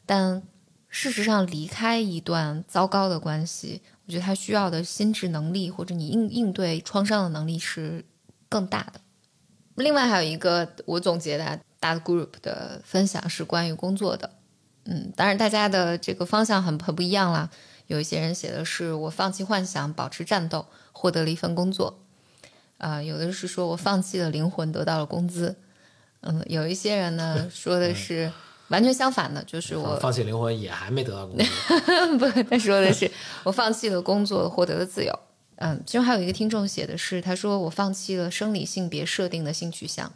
[0.05, 0.43] 但
[0.89, 8.05] 事实上，离开一段糟糕的关系，我觉得他需要的心智能力或者你应应对创伤的能力是
[8.49, 9.01] 更大的。
[9.75, 14.31] 另外还有一个我总结的大的 group 的分享是关于工作的，
[14.87, 17.51] 嗯，当然大家的这个方向很很不一样啦。
[17.89, 21.99] 有一些人写的是我放弃幻想，保持战斗，获得了一份工作，
[22.79, 25.55] 啊，有的是说我放弃了灵魂，得到了工资，
[26.23, 28.33] 嗯，有一些人呢 说的是
[28.69, 31.45] 完全相反的，就是我放弃灵魂也还没得到工资，
[32.19, 33.09] 不，他说的是
[33.45, 35.19] 我放弃了工作，获得了自由。
[35.59, 40.13] 嗯，其中还有一个听众写的是，他说我放弃了生理性别设定的性取向，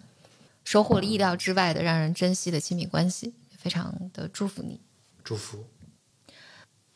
[0.64, 4.81] 收获了意料之外的让人珍惜的亲密关系，非常的祝福你，
[5.23, 5.65] 祝福。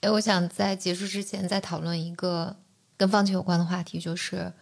[0.00, 2.56] 哎，我想在结束之前再讨论一个
[2.96, 4.52] 跟放弃有关的话题，就是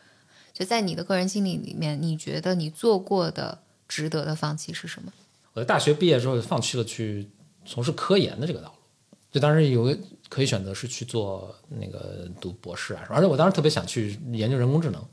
[0.52, 5.12] 就在你的个人经历里面，你觉得你做过的值得的放弃是什么？
[5.52, 7.30] 我在大学毕业之后放弃了去
[7.64, 9.96] 从事科研的这个道路，就当时有个。
[10.32, 15.06] 可以选择是去做那个读博士啊，而且我当时特别想去研究人工智能。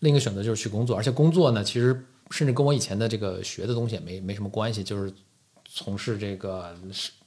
[0.00, 1.98] 另一个选择就是去工作，而且工作呢，其实
[2.30, 5.10] 甚至跟我以前的这个学的东西也没没什么关系，就是
[5.76, 6.74] 从事这个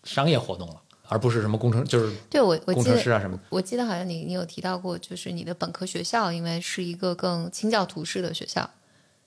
[0.03, 0.75] 商业活动了，
[1.07, 3.39] 而不是什么工程，就是对我工程师啊什么。
[3.49, 8.67] 我记得好像你你有提到过，就是你的本科学校，因为是一个更清教徒式的学校，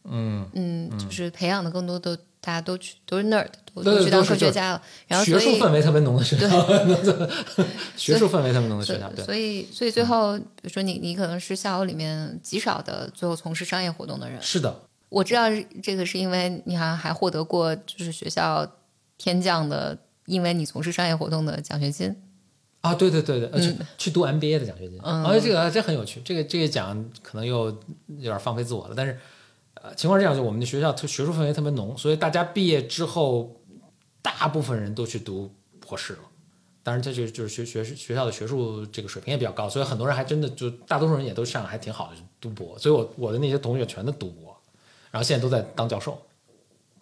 [0.04, 2.18] 嗯嗯，就是培养的更多的。
[2.44, 4.82] 大家都去都是 nerd，都去当科学家了。
[5.06, 6.48] 然后学术氛围特别浓的学校，
[7.96, 9.08] 学术氛围特别浓的学校。
[9.24, 14.42] 所以，所以最后，比如说你，你可能是校友里面极少的最后从事商业活动的人。
[14.42, 14.76] 是的，
[15.08, 15.42] 我知道
[15.80, 18.68] 这个是因为你好像还获得过就是学校
[19.22, 19.96] 天降的，
[20.26, 22.20] 因为你从事商业活动的奖学金。
[22.80, 24.98] 啊，对对对对，去去读 MBA 的奖学金。
[25.04, 27.66] 嗯，而且这个这很有趣，这个这个奖可能又
[28.08, 29.16] 有点放飞自我了，但是。
[29.74, 33.56] 呃，情况是这样，就我们的学校特学术氛围特别浓，所以大家毕业之后，
[34.20, 35.50] 大部分人都去读
[35.80, 36.20] 博士了。
[36.84, 42.78] 当然，这就就是学学学校的学术这个水平也比较高，所以很多人还真的就大多数人也都上还挺好的读博。
[42.78, 44.56] 所以我我的那些同学全都读博，
[45.10, 46.16] 然后现在都在当教授。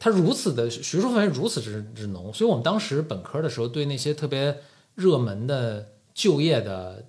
[0.01, 4.59] 他如此的学术氛围如此之之浓，所以我们当时本科的时候对那些特别
[4.97, 7.05] 热门的就业的，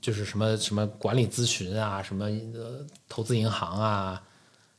[0.00, 4.20] 就是什么什么管理咨询啊，什么呃投资银行啊。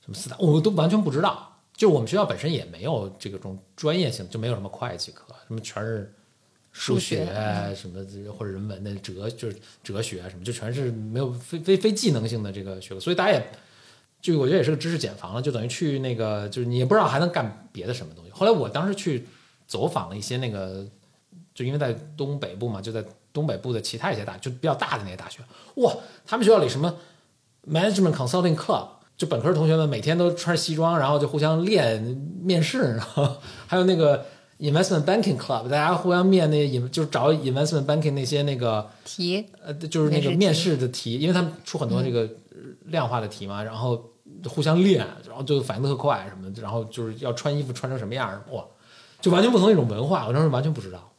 [0.05, 1.49] 什么四大，我都完全不知道。
[1.73, 6.13] 就我们学校本身也没有这个种专业性，就没有什么会计课，什么全是
[6.73, 7.25] 数学
[7.73, 12.99] 什么或者人文的哲，就是哲学什么，就全是没有非非非技能性的这个学科。
[12.99, 13.51] 所以大家也，
[14.23, 18.31] 就我觉得也是个知识茧房了，就等于去那个，就是你也不知道还能干别的什么东西。
[18.31, 19.27] 后来我当时去
[19.67, 20.83] 走访了一些那个，
[21.53, 25.41] 就因为在东北部嘛，就在东北部的其他一些大，就比较大的那些大学，
[25.75, 25.93] 哇，
[26.25, 26.95] 他们学校里什么
[27.69, 28.87] Management Consulting Club。
[29.15, 32.01] 就本科同学们每天都穿西装，然后就互相练
[32.41, 34.25] 面试，然后还有那个
[34.57, 42.27] investment banking club，大家互相面那引，就是找 investment banking 那些那个题，呃，就是那个面试的题，因为他们出很多这个
[42.85, 44.03] 量化的题嘛，然后
[44.49, 48.63] 互相练，然后就反应特快什么，然后就是要穿衣服穿成什么样，哇，
[49.21, 51.11] 就完全不同一种文化，我当时完全不知道，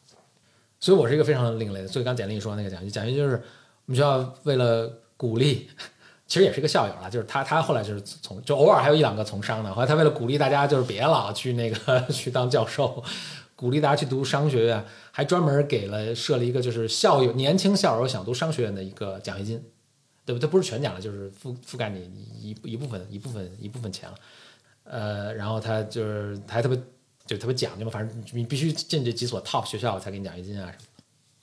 [0.81, 1.89] 所以我是一个非常另类的。
[1.89, 3.37] 所以刚简历说那个奖学金，奖学金就是
[3.87, 5.68] 我们学校为了鼓励。
[6.27, 9.72] 其实也是个校友了，就是他，他后来就是从就偶尔还有一两个从商的。
[9.72, 13.05] 后来他为了鼓励大家，就是别老去那个 去当教授，
[13.55, 19.62] 鼓励大家去读商学院，还专门给了设了一个就是校友年轻校友想读商学院的一个奖学金，
[20.25, 20.39] 对不？
[20.39, 22.11] 它不是全奖了，就是覆覆盖你
[22.41, 24.14] 一一部分一部分一部分钱了。
[24.85, 26.79] 呃，然后他就是还特别
[27.27, 30.85] 就特别讲究嘛，反正你必须进这几所 top 学校才给你奖学金啊什么。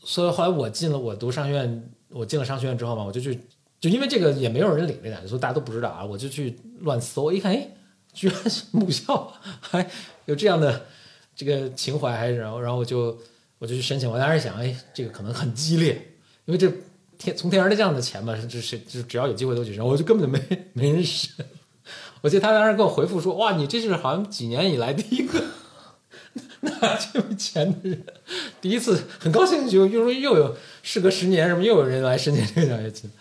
[0.04, 3.40] 所以后来我进了我读商学院，我进了商学院之后嘛，我就去
[3.80, 7.68] 就因为这个也没有人领这奖，所以大家都不知道啊，我就去乱搜，一看，哎，
[8.14, 9.90] 居然是母校 还
[10.26, 10.86] 有这样的
[11.36, 13.18] 这个情怀，还然后然后我就
[13.58, 15.94] 我就去申请，我当时想，哎，这个可能很激烈，
[16.46, 16.72] 因为这
[17.22, 21.46] 天从天而降的钱嘛，就是就只要有机会都去申，我就根本就没没人申。
[22.22, 25.42] 我记得他当时给我回复说，哇，你这是好像几年以来第一个
[26.62, 28.04] 拿这笔钱的人，
[28.60, 33.12] 第一次很高兴，就又说又有事隔十年什么又有人来申请这个奖学金，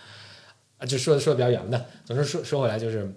[0.79, 1.87] 啊，就说说的比较远的。
[2.05, 3.11] 总之说说回来就是，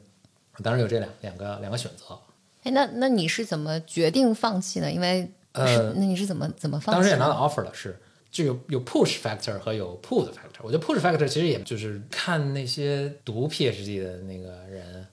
[0.61, 2.17] 当时有这两两个两个选择。
[2.63, 4.89] 哎，那那你是怎么决定放弃呢？
[4.89, 6.97] 因为呃那你是怎么怎么放弃？
[6.97, 7.99] 当时也拿到 offer 了，是
[8.33, 10.59] 就有有 push factor 和有 pull 的 factor。
[10.63, 15.07] 我觉得 push factor 其实也就是看那些读 PhD 的那个人，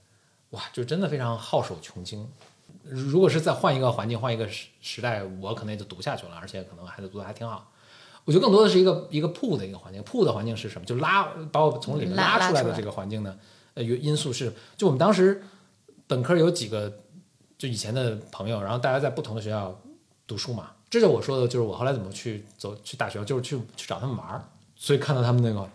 [0.51, 2.27] 哇，就真的非常好手穷经。
[2.83, 7.71] 如果是再换一个环境、换一个时时代，我可能也就读下去了，而且可能还读的还挺好。
[8.25, 10.87] 我觉得更多的是一个一个 pull 的一个环境，pull 的环境是什么？
[10.87, 13.39] 就拉把我从里面拉拉出来拉出来的这个环境呢？
[13.75, 15.43] 呃，有因素是，就我们当时
[16.07, 17.01] 本科有几个
[17.59, 19.79] 就以前的朋友，然后大家在不同的学校
[20.27, 25.71] 读书嘛，这就是我说的，就是我后来怎么去走去大学，就是去去找他们玩儿，所以看到他们那个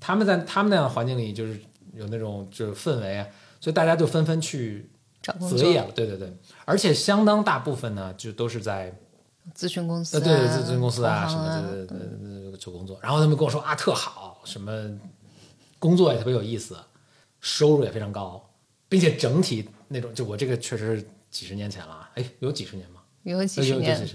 [0.00, 1.58] 他们在他们那样的环境里，就是
[1.94, 3.26] 有那种就是氛围啊，
[3.60, 4.90] 所以大家就纷纷去
[5.22, 8.92] 找工作择业了，对对对，而且相当大部分呢，就都是在
[9.54, 12.98] 咨询公司、呃，啊，对对，咨询公司啊什么的，对对对对，做工作。
[13.00, 14.98] 然后他们跟我说啊，特好，什么
[15.78, 16.76] 工作也特别有意思，
[17.40, 18.44] 收入也非常高，
[18.88, 23.00] 并且整体那种，就我这个确实是几十年前了啊，哎，有几十年吗？
[23.22, 24.08] 有几十年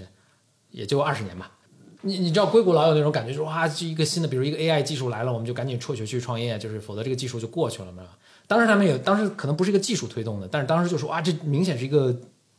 [0.72, 1.52] 也就二十年吧。
[2.00, 8.02] 你你知道硅谷老有那种感觉，就是哇，这一个新的，比如一个 AI 技术来了，我们就赶紧辍学去创业，就是否则这个技术就过去了嘛。
[8.48, 12.12] 当时他们也，当时可能不是一个技术推动的，但是当时就说哇，这明显是一个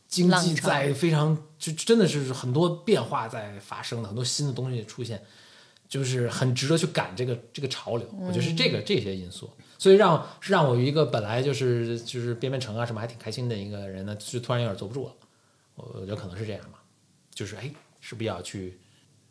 [0.08, 5.22] 经济在非常就真的是很多变化在发生的，很多新的东西出现，
[5.86, 8.08] 就是很值得去赶这个这个潮流。
[8.18, 15.12] 我觉得是这个这些因素，所以让是让我一个本来就是就是编编程啊什么还挺开心的一个人呢，就突然有点坐不住了。
[15.74, 16.82] 我我觉得可能是这样吧，
[17.34, 17.70] 就是哎，
[18.04, 18.78] 是不是要去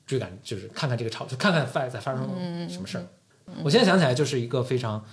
[0.04, 2.28] 追赶，就是看看这个潮，就看看在在发生
[2.68, 3.06] 什么事儿。
[3.64, 5.06] 我现在想起来，就是一个非常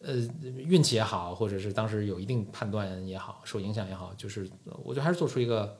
[0.00, 0.14] 呃
[0.56, 5.76] 运气也好，或者是当时有一定判断也好，受影响也好，就是呃我觉得还是做出一个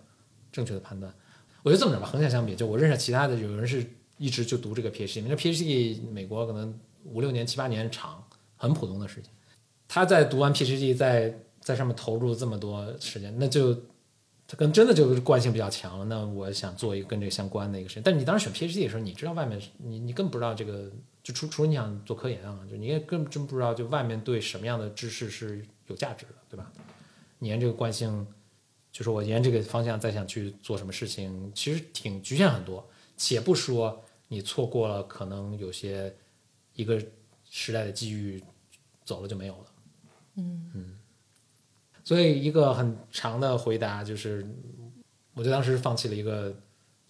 [0.51, 1.15] 正确的判断。
[1.63, 3.87] 我觉得这么着吧，横向相比，就我认识其他的有人是
[4.19, 8.25] 一直就读这个 PhD，那 PhD 美国可能五六年、七八年长，
[8.57, 9.31] 很普通的事情。
[9.87, 13.79] 他在读完 PhD，在在上面投入这么多时间，那就
[14.51, 16.05] 他跟真的就是惯性比较强了。
[16.07, 20.91] 那我想做一个跟这个相关的一个事情，但你当时选 PhD 的时候，你知道外面你你根本不知道这个，
[21.23, 26.69] 就除除了你想做科研啊，就你也根本真不知道就外面对什么样的知识是有价值的，对吧？
[27.39, 28.27] 你沿这个惯性，
[28.91, 32.85] 就是我沿这个方向再想去做什么事情，其实挺局限很多。
[33.17, 36.13] 且不说你错过了可能有些
[36.75, 37.01] 一个
[37.49, 38.43] 时代的机遇
[39.05, 39.67] 走了就没有了。
[40.35, 40.99] 嗯
[42.11, 44.45] 所以一个很长的回答就是，
[45.33, 46.53] 我就当时放弃了一个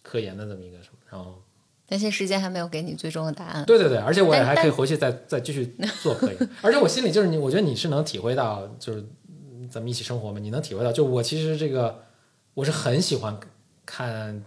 [0.03, 1.43] 科研的这么一个什么，然后
[1.87, 3.65] 但现时间还没有给你最终的答案。
[3.65, 12.05] 对对对，而且我也还可以回去再再继续做科研， 而且我心里就是你，我觉得你是能体会到，就是嗯咱们一起生活嘛，你能体会到，就我其实这个
[12.53, 13.41] 我是很喜欢
[13.87, 14.45] 看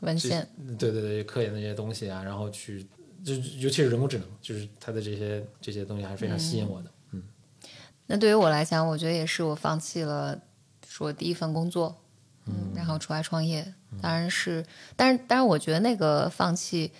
[0.00, 0.46] 文献，
[0.78, 2.86] 对对对，科研的这些东西啊，然后去
[3.24, 6.90] 就尤其是人工智能，就是它的这些这些东西还是非常吸引我的。
[8.06, 10.38] 那对于我来讲，我觉得也是我放弃了
[10.88, 11.96] 说第一份工作，
[12.46, 14.64] 嗯，然后出来创业，当然是，
[14.96, 16.92] 但是但是我觉得那个放弃。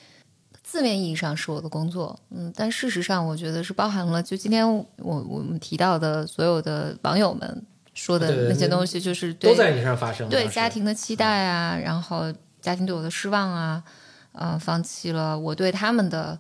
[0.67, 10.27] 字面意义上是我的工作，嗯，但事实上我觉得是包含了，就今天我我们提到的所有的网友们说的那些东西，就是对都在你身上发生。
[10.29, 12.33] 对家庭的期待啊，然后
[12.63, 13.85] 家庭对我的失望啊，
[14.33, 16.37] 呃，放弃了我对他们的，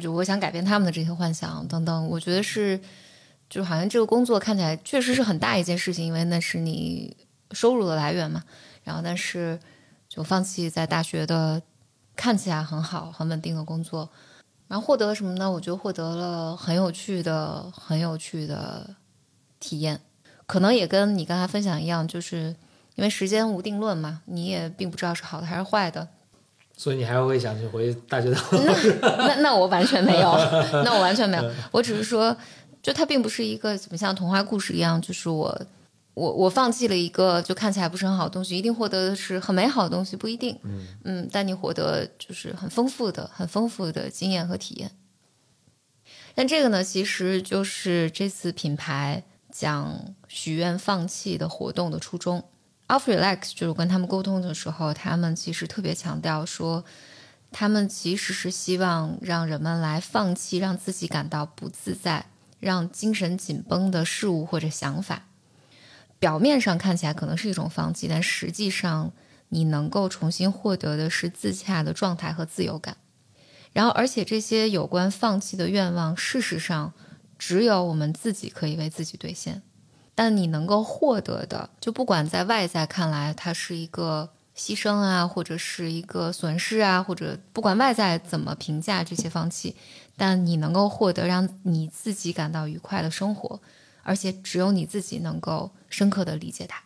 [0.00, 2.80] 就我想改变他们的这些幻想等等，我觉得是，
[3.54, 7.16] 就好像这个工作看起来确实是很大一件事情，因为那是你
[7.52, 8.42] 收入的来源嘛。
[8.82, 9.56] 然后，但是
[10.08, 11.62] 就放弃在大学的
[12.16, 14.10] 看起来很好、很稳定的工作，
[14.66, 15.48] 然后获得了什么呢？
[15.48, 18.90] 我觉得获得了很有趣的、很有趣的
[19.60, 20.00] 体验，
[20.46, 22.56] 可能也跟你刚才分享一样，就是
[22.96, 26.08] 因为时间无定论嘛，你也并不知道是好的还是坏的。
[26.76, 28.36] 所以你还会想去回大学的
[29.00, 30.32] 那那我完全没有，
[30.82, 31.50] 那我完全没有。
[31.70, 32.36] 我只是说，
[32.84, 35.66] 就它并不是一个怎么像童话故事一样，就是我
[36.12, 40.56] 我我放弃了一个就看起来不是很好的东西，一定获得的是很美好的东西，不一定。
[40.62, 44.90] 嗯嗯，但你获得就是很丰富的、很丰富的经验和体验。
[46.34, 52.44] 但这个呢，其实就是这次品牌讲许愿放弃的活动的初衷。
[52.88, 56.84] Off Relax 就是跟他们沟通的时候，他们其实特别强调说，
[57.50, 62.26] 他们其实是希望让人们来放弃让自己感到不自在、
[62.64, 65.26] 让精神紧绷的事物或者想法。
[66.18, 69.12] 表面上看起来可能是一种放弃，但实际上
[69.50, 72.96] 你能够重新获得的是自洽的状态和自由感。
[73.74, 76.92] 然后，而且这些有关放弃的愿望，事实上
[77.38, 79.62] 只有我们自己可以为自己兑现。
[80.14, 89.74] 但你能够获得的，就不管在外在看来它是一个牺牲啊，或者是一个损失啊，或者不管外在怎么评价这些放弃，
[90.16, 93.60] 但你能够获得让你自己感到愉快的生活。
[94.06, 96.82] 而且只有你自己能够深刻的理解它。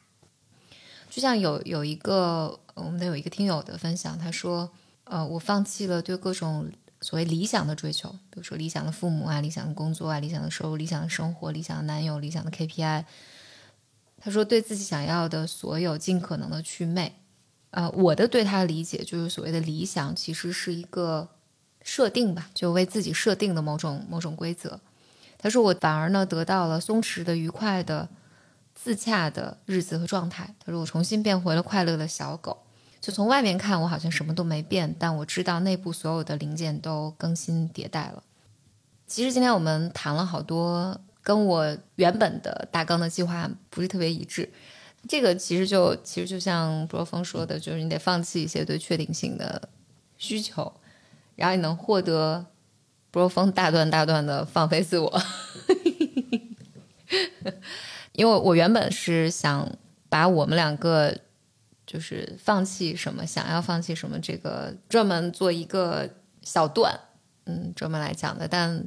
[1.10, 4.70] 就像有有一个我们的有一个听友的分享，他说
[5.02, 13.04] ：“呃，我放弃了对各种所谓理想的追求，比如说理想的父母啊、理想的工作啊、理想的收入、理想的生活、理想的男友、理想的 KPI。”
[14.22, 17.16] 他说：“对自己想要的所有，尽可能的去魅。”
[17.70, 21.28] 呃，我的对他的理解就是所谓的理想，其实是一个
[21.82, 24.80] 设定吧，就为自己设定的某种某种规则。
[25.36, 28.08] 他说：“我反而呢得到了松弛的、愉快的、
[28.74, 32.58] 自洽的日子和状态。”他说：“我重新变回了快乐的小狗。
[33.00, 38.22] 就从外面看，我好像什么都没变，但我知道内部所有的零件都更新迭代了。”
[39.06, 44.50] 其实今天我们谈了好多，跟我原本的大纲的计划不是特别一致。
[45.06, 49.68] 这个其实就其实就像博峰说的，就是你得放弃一些对确定性的
[50.16, 50.72] 需求，
[51.36, 52.46] 然后你能获得。
[53.10, 55.22] 不是风大段大段的放飞自我，
[58.12, 59.66] 因为我原本是想
[60.10, 61.18] 把我们两个
[61.86, 66.08] 就是放弃什么，想要放弃什么，这个专门做一个
[66.42, 67.00] 小段，
[67.46, 68.46] 嗯，专门来讲的。
[68.46, 68.86] 但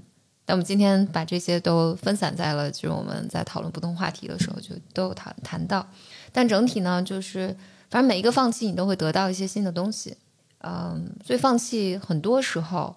[0.52, 5.88] 那我们今天把这些都分散在了，就是我们在讨论不同话题的时候，就都有谈谈到。
[6.34, 7.56] 但整体呢，就是
[7.89, 10.18] 反正每一个放弃，你都会得到一些新的东西，
[10.58, 12.95] 嗯，所以放弃很多时候。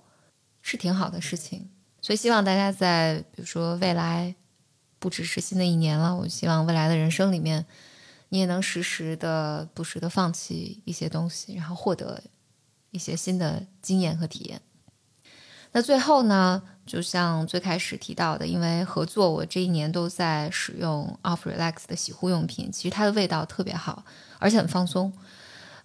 [0.66, 1.68] 是挺好的事情，
[2.00, 4.34] 所以希望大家在比如说未来，
[4.98, 7.66] 不只是新的一年了，我希望未来的人生里面，
[8.30, 12.18] 你也能时时的、不时的放弃一些东西，然后获得
[12.92, 14.62] 一些新的经验和体验。
[15.72, 24.04] 那最后呢，就像最开始提到的，因为合作，我这一年都在使用 Off Relax 的洗护用品，其实它的味道特别好，
[24.38, 25.12] 而且很放松。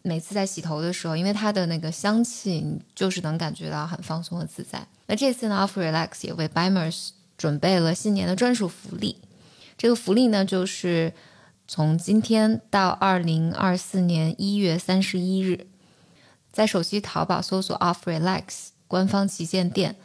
[0.02, 4.86] 每次在洗头的时候，因为它的那个香气，你就是能感觉到很放松和自在。
[5.08, 9.18] 那这次呢，Off Relax 也为 Bimers 准备了新年的专属福利。
[9.78, 11.14] 这个福利呢，就是
[11.68, 15.68] 从今天到二零二四年一月三十一日，
[16.52, 19.96] 在手机淘宝搜索 Off Relax 官方旗舰店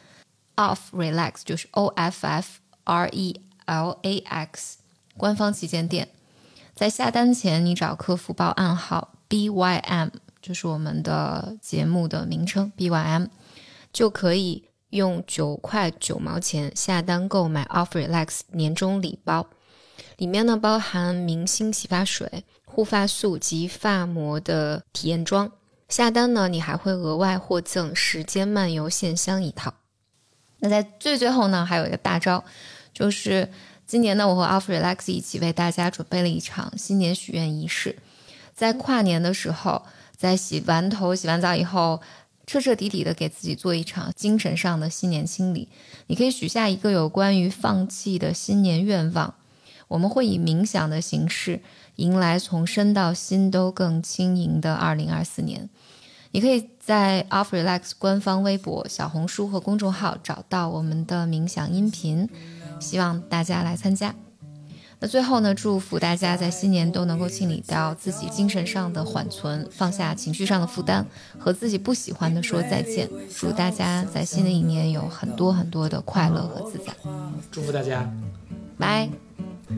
[0.57, 4.78] ，Off Relax 就是 O F F R E L A X
[5.16, 6.09] 官方旗舰店，
[6.74, 9.11] 在下单前你找客服报暗号。
[9.26, 13.26] B Y M 就是我们的节目的名称，B Y M
[13.92, 19.46] 就可以用九块九毛钱下单购买 Off Relax 年终礼包，
[20.18, 25.50] 里面呢包含明星洗发水、护发素及发膜的体验装。
[25.88, 29.74] 下单呢，你还会额外获赠时间漫游线香一套。
[30.65, 32.43] 那在最最后呢，还有一个大招，
[32.95, 33.47] 就是
[33.87, 37.99] 今年呢，我和 Off Relax 一起为大家准备了一场新年许愿仪式。
[38.55, 39.83] 在跨年的时候，
[40.17, 42.01] 在洗完头、洗完澡以后，
[42.47, 45.69] 彻彻底底的给自己做一场精神上的新年清理。
[46.07, 49.35] 你可以许下一个有关于放弃的新年愿望。
[49.89, 51.61] 我们会以冥想的形式，
[51.97, 55.69] 迎来从身到心都更轻盈的二零二四年。
[56.35, 62.28] 你可以在 Off Relax 官方微博、小红书和公众号找到我们的冥想音频，
[62.80, 64.12] 希望大家来参加。
[64.99, 71.07] 那最后呢，祝福大家在新年都能够清理掉自己精神上的缓存，放下情绪上的负担，
[71.39, 73.09] 和自己不喜欢的说再见。
[73.32, 76.93] 祝大家在新的一年有很多很多的快乐和自在。
[77.53, 78.12] 祝福大家，
[78.76, 79.09] 拜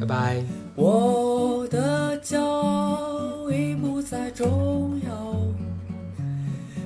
[0.00, 0.42] 拜拜。
[0.74, 5.36] 我的骄傲已不再重要，